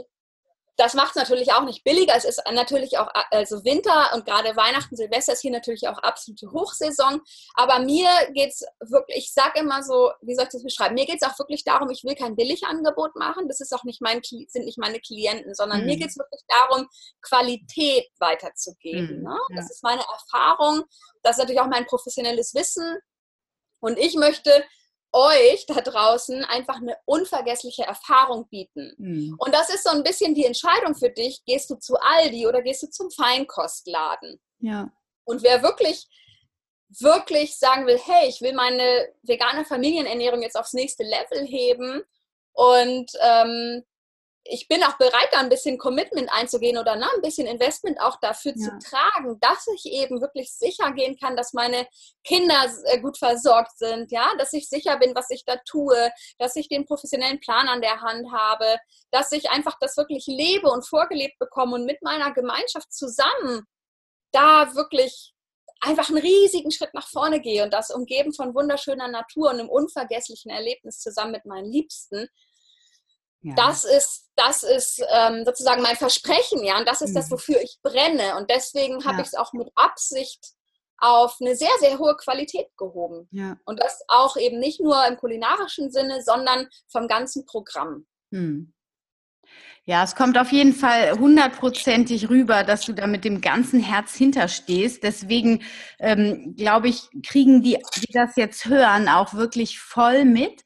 [0.76, 2.14] das macht es natürlich auch nicht billiger.
[2.16, 6.50] Es ist natürlich auch, also Winter und gerade Weihnachten, Silvester ist hier natürlich auch absolute
[6.50, 7.20] Hochsaison.
[7.54, 10.94] Aber mir geht es wirklich, ich sage immer so, wie soll ich das beschreiben?
[10.94, 13.48] Mir geht es auch wirklich darum, ich will kein Billigangebot machen.
[13.48, 15.86] Das ist auch nicht mein, sind nicht meine Klienten, sondern mhm.
[15.86, 16.88] mir geht es wirklich darum,
[17.20, 19.18] Qualität weiterzugeben.
[19.18, 19.24] Mhm.
[19.24, 19.38] Ne?
[19.54, 19.70] Das ja.
[19.70, 20.84] ist meine Erfahrung.
[21.22, 22.98] Das ist natürlich auch mein professionelles Wissen.
[23.80, 24.64] Und ich möchte
[25.12, 28.94] euch da draußen einfach eine unvergessliche Erfahrung bieten.
[28.98, 29.36] Mhm.
[29.38, 32.62] Und das ist so ein bisschen die Entscheidung für dich, gehst du zu Aldi oder
[32.62, 34.40] gehst du zum Feinkostladen?
[34.60, 34.90] Ja.
[35.24, 36.08] Und wer wirklich
[37.00, 42.02] wirklich sagen will, hey, ich will meine vegane Familienernährung jetzt aufs nächste Level heben
[42.52, 43.82] und ähm,
[44.44, 48.18] ich bin auch bereit, da ein bisschen Commitment einzugehen oder ne, ein bisschen Investment auch
[48.20, 48.64] dafür ja.
[48.64, 51.86] zu tragen, dass ich eben wirklich sicher gehen kann, dass meine
[52.24, 56.56] Kinder äh, gut versorgt sind, ja, dass ich sicher bin, was ich da tue, dass
[56.56, 58.78] ich den professionellen Plan an der Hand habe,
[59.10, 63.62] dass ich einfach das wirklich lebe und vorgelebt bekomme und mit meiner Gemeinschaft zusammen
[64.32, 65.32] da wirklich
[65.80, 69.68] einfach einen riesigen Schritt nach vorne gehe und das umgeben von wunderschöner Natur und einem
[69.68, 72.28] unvergesslichen Erlebnis zusammen mit meinen Liebsten
[73.42, 73.54] ja.
[73.54, 77.14] Das ist, das ist ähm, sozusagen mein Versprechen, ja, und das ist mhm.
[77.14, 78.36] das, wofür ich brenne.
[78.36, 79.22] Und deswegen habe ja.
[79.22, 80.52] ich es auch mit Absicht
[80.98, 83.28] auf eine sehr, sehr hohe Qualität gehoben.
[83.32, 83.56] Ja.
[83.64, 88.06] Und das auch eben nicht nur im kulinarischen Sinne, sondern vom ganzen Programm.
[88.30, 88.72] Mhm.
[89.84, 94.14] Ja, es kommt auf jeden Fall hundertprozentig rüber, dass du da mit dem ganzen Herz
[94.14, 95.02] hinterstehst.
[95.02, 95.64] Deswegen
[95.98, 100.62] ähm, glaube ich, kriegen die, die das jetzt hören, auch wirklich voll mit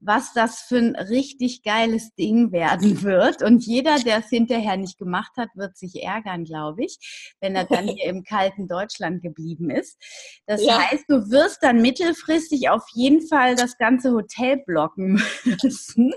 [0.00, 3.42] was das für ein richtig geiles Ding werden wird.
[3.42, 7.64] Und jeder, der es hinterher nicht gemacht hat, wird sich ärgern, glaube ich, wenn er
[7.64, 9.98] dann hier im kalten Deutschland geblieben ist.
[10.46, 10.78] Das ja.
[10.78, 15.22] heißt, du wirst dann mittelfristig auf jeden Fall das ganze Hotel blocken
[15.62, 16.12] müssen.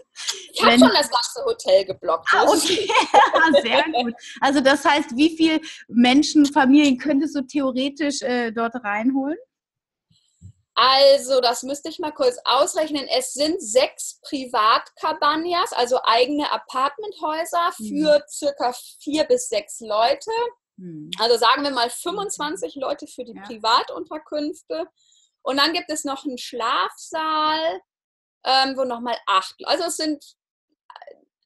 [0.54, 2.28] Ich habe schon das ganze Hotel geblockt.
[2.34, 2.88] Ah, okay,
[3.64, 4.14] sehr gut.
[4.42, 9.38] Also das heißt, wie viele Menschen, Familien könntest du theoretisch äh, dort reinholen?
[10.74, 13.08] Also, das müsste ich mal kurz ausrechnen.
[13.08, 18.24] Es sind sechs Privatcabanas, also eigene Apartmenthäuser für mhm.
[18.30, 20.32] circa vier bis sechs Leute.
[20.78, 21.12] Mhm.
[21.20, 23.44] Also sagen wir mal 25 Leute für die ja.
[23.44, 24.88] Privatunterkünfte.
[25.44, 27.82] Und dann gibt es noch einen Schlafsaal,
[28.46, 29.56] ähm, wo nochmal acht.
[29.66, 30.24] Also es sind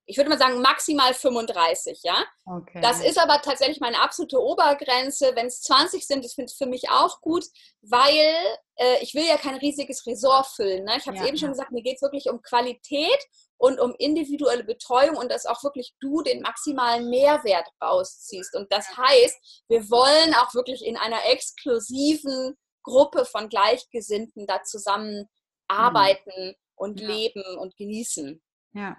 [0.07, 2.23] ich würde mal sagen, maximal 35, ja.
[2.45, 2.79] Okay.
[2.81, 5.31] Das ist aber tatsächlich meine absolute Obergrenze.
[5.35, 7.45] Wenn es 20 sind, ist es für mich auch gut,
[7.81, 8.35] weil
[8.75, 10.85] äh, ich will ja kein riesiges Resort füllen.
[10.85, 10.97] Ne?
[10.97, 13.19] Ich habe es ja, eben schon gesagt, mir geht es wirklich um Qualität
[13.57, 18.55] und um individuelle Betreuung und dass auch wirklich du den maximalen Mehrwert rausziehst.
[18.55, 25.21] Und das heißt, wir wollen auch wirklich in einer exklusiven Gruppe von Gleichgesinnten da zusammen
[25.21, 25.27] mhm.
[25.67, 26.55] arbeiten mhm.
[26.75, 27.07] und ja.
[27.07, 28.41] leben und genießen.
[28.73, 28.97] Ja,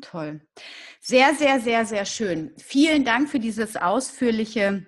[0.00, 0.40] Toll.
[1.00, 2.54] Sehr, sehr, sehr, sehr schön.
[2.58, 4.86] Vielen Dank für dieses ausführliche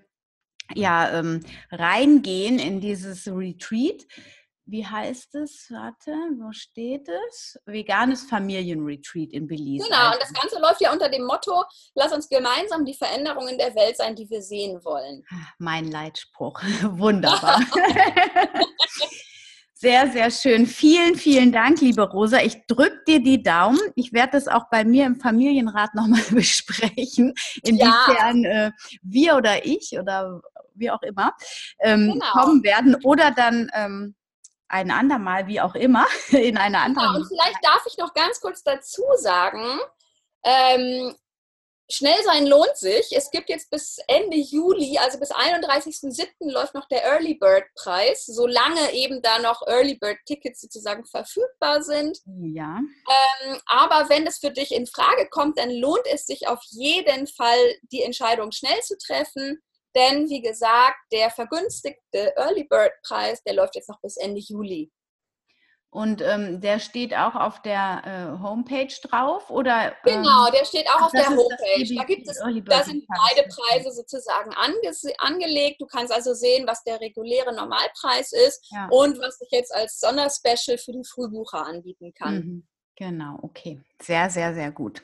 [0.74, 1.40] ja, ähm,
[1.70, 4.06] Reingehen in dieses Retreat.
[4.64, 5.66] Wie heißt es?
[5.70, 7.58] Warte, wo steht es?
[7.66, 9.84] Veganes Familienretreat in Belize.
[9.84, 13.74] Genau, und das Ganze läuft ja unter dem Motto, lass uns gemeinsam die Veränderungen der
[13.74, 15.24] Welt sein, die wir sehen wollen.
[15.58, 16.62] Mein Leitspruch.
[16.82, 17.60] Wunderbar.
[19.83, 20.64] Sehr, sehr schön.
[20.64, 22.39] Vielen, vielen Dank, liebe Rosa.
[22.39, 23.80] Ich drücke dir die Daumen.
[23.97, 28.66] Ich werde das auch bei mir im Familienrat nochmal besprechen, inwiefern ja.
[28.66, 28.70] äh,
[29.03, 30.41] wir oder ich oder
[30.76, 31.35] wie auch immer
[31.80, 32.30] ähm, genau.
[32.30, 34.14] kommen werden oder dann ähm,
[34.68, 37.14] ein andermal, wie auch immer, in einer anderen.
[37.14, 37.18] Genau.
[37.18, 39.80] Und vielleicht darf ich noch ganz kurz dazu sagen,
[40.45, 41.12] ähm,
[41.93, 43.07] Schnell sein lohnt sich.
[43.11, 46.51] Es gibt jetzt bis Ende Juli, also bis 31.07.
[46.51, 51.82] läuft noch der Early Bird Preis, solange eben da noch Early Bird Tickets sozusagen verfügbar
[51.82, 52.18] sind.
[52.24, 52.78] Ja.
[52.78, 57.26] Ähm, aber wenn es für dich in Frage kommt, dann lohnt es sich auf jeden
[57.26, 57.59] Fall,
[57.93, 59.62] die Entscheidung schnell zu treffen.
[59.95, 64.90] Denn wie gesagt, der vergünstigte Early Bird Preis, der läuft jetzt noch bis Ende Juli.
[65.93, 69.93] Und ähm, der steht auch auf der äh, Homepage drauf, oder?
[70.07, 71.95] Ähm, genau, der steht auch auf der Homepage.
[71.95, 75.82] Da gibt es, da sind beide Preise sozusagen ange angelegt.
[75.82, 78.88] Du kannst also sehen, was der reguläre Normalpreis ist ja.
[78.90, 82.34] und was ich jetzt als Sonderspecial für die Frühbucher anbieten kann.
[82.36, 82.68] Mhm.
[82.97, 83.80] Genau, okay.
[84.01, 85.03] Sehr, sehr, sehr gut.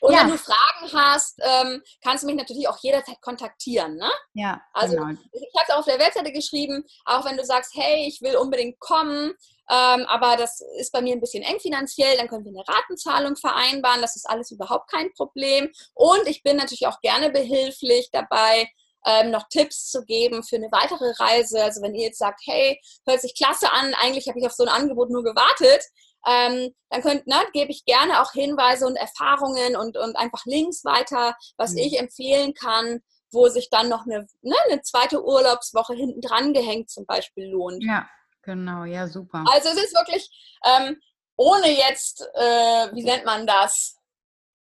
[0.00, 0.20] Und ja.
[0.20, 3.96] wenn du Fragen hast, ähm, kannst du mich natürlich auch jederzeit kontaktieren.
[3.96, 4.10] Ne?
[4.32, 5.10] Ja, also genau.
[5.10, 8.36] ich habe es auch auf der Webseite geschrieben, auch wenn du sagst, hey, ich will
[8.36, 9.34] unbedingt kommen,
[9.70, 13.36] ähm, aber das ist bei mir ein bisschen eng finanziell, dann können wir eine Ratenzahlung
[13.36, 15.70] vereinbaren, das ist alles überhaupt kein Problem.
[15.94, 18.68] Und ich bin natürlich auch gerne behilflich dabei,
[19.06, 21.62] ähm, noch Tipps zu geben für eine weitere Reise.
[21.62, 24.64] Also wenn ihr jetzt sagt, hey, hört sich klasse an, eigentlich habe ich auf so
[24.64, 25.84] ein Angebot nur gewartet,
[26.26, 30.84] ähm, dann könnt, ne, gebe ich gerne auch Hinweise und Erfahrungen und, und einfach Links
[30.84, 31.78] weiter, was mhm.
[31.78, 33.00] ich empfehlen kann,
[33.30, 37.82] wo sich dann noch eine, ne, eine zweite Urlaubswoche hinten dran gehängt zum Beispiel lohnt.
[37.82, 38.08] Ja,
[38.44, 39.44] genau, ja, super.
[39.50, 40.28] Also es ist wirklich,
[40.64, 41.00] ähm,
[41.36, 43.96] ohne jetzt, äh, wie nennt man das,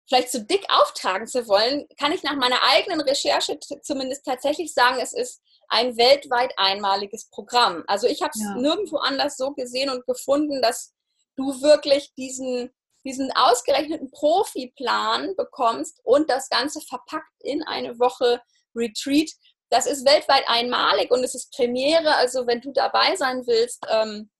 [0.09, 4.99] vielleicht zu dick auftragen zu wollen, kann ich nach meiner eigenen Recherche zumindest tatsächlich sagen,
[5.01, 7.85] es ist ein weltweit einmaliges Programm.
[7.87, 8.57] Also ich habe es ja.
[8.57, 10.93] nirgendwo anders so gesehen und gefunden, dass
[11.37, 12.71] du wirklich diesen,
[13.05, 18.43] diesen ausgerechneten Profiplan bekommst und das Ganze verpackt in eine Woche
[18.75, 19.31] Retreat.
[19.71, 22.15] Das ist weltweit einmalig und es ist Premiere.
[22.17, 24.31] Also wenn du dabei sein willst, ähm,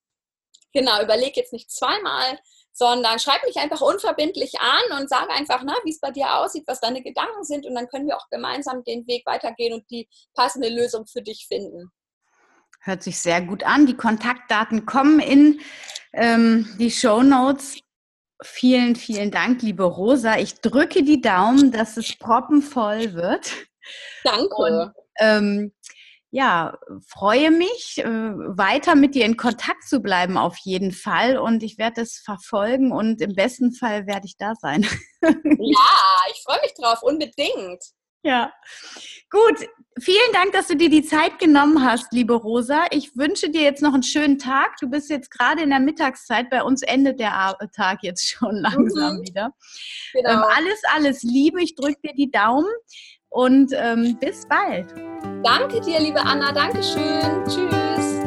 [0.73, 2.39] genau, überleg jetzt nicht zweimal,
[2.73, 6.81] sondern schreib mich einfach unverbindlich an und sag einfach, wie es bei dir aussieht, was
[6.81, 10.69] deine Gedanken sind und dann können wir auch gemeinsam den Weg weitergehen und die passende
[10.69, 11.91] Lösung für dich finden.
[12.83, 13.87] Hört sich sehr gut an.
[13.87, 15.61] Die Kontaktdaten kommen in
[16.15, 17.79] ähm, die Show Notes.
[18.43, 20.39] Vielen, vielen Dank, liebe Rosa.
[20.39, 23.53] Ich drücke die Daumen, dass es proppenvoll wird.
[24.25, 24.55] Danke.
[24.55, 25.73] Und, ähm,
[26.33, 31.39] ja, freue mich, äh, weiter mit dir in Kontakt zu bleiben auf jeden Fall.
[31.39, 34.87] Und ich werde es verfolgen und im besten Fall werde ich da sein.
[35.23, 37.85] Ja, ich freue mich drauf, unbedingt.
[38.23, 38.53] Ja,
[39.31, 39.69] gut.
[39.99, 42.87] Vielen Dank, dass du dir die Zeit genommen hast, liebe Rosa.
[42.91, 44.77] Ich wünsche dir jetzt noch einen schönen Tag.
[44.81, 46.49] Du bist jetzt gerade in der Mittagszeit.
[46.49, 49.23] Bei uns endet der Tag jetzt schon langsam mhm.
[49.23, 49.55] wieder.
[50.15, 50.31] Genau.
[50.31, 51.63] Ähm, alles, alles Liebe.
[51.63, 52.71] Ich drücke dir die Daumen
[53.31, 54.95] und ähm, bis bald.
[55.43, 56.53] Danke dir, liebe Anna.
[56.53, 57.45] Dankeschön.
[57.47, 58.21] Tschüss.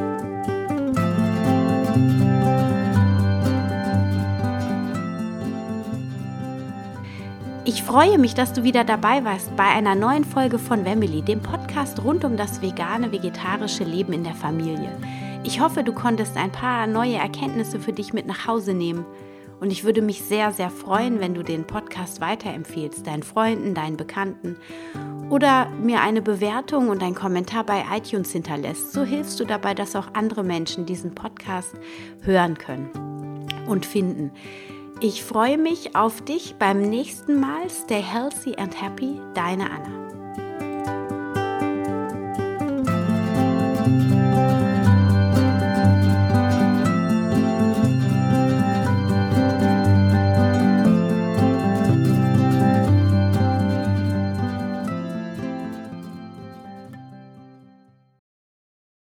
[7.66, 11.41] Ich freue mich, dass du wieder dabei warst bei einer neuen Folge von Family, dem
[11.41, 14.91] Podcast rund um das vegane, vegetarische Leben in der Familie.
[15.45, 19.06] Ich hoffe, du konntest ein paar neue Erkenntnisse für dich mit nach Hause nehmen.
[19.64, 23.95] Und ich würde mich sehr, sehr freuen, wenn du den Podcast weiterempfehlst, deinen Freunden, deinen
[23.95, 24.57] Bekannten
[25.30, 28.91] oder mir eine Bewertung und einen Kommentar bei iTunes hinterlässt.
[28.91, 31.76] So hilfst du dabei, dass auch andere Menschen diesen Podcast
[32.24, 32.89] hören können
[33.66, 34.32] und finden.
[34.99, 37.70] Ich freue mich auf dich beim nächsten Mal.
[37.70, 40.12] Stay healthy and happy, deine Anna.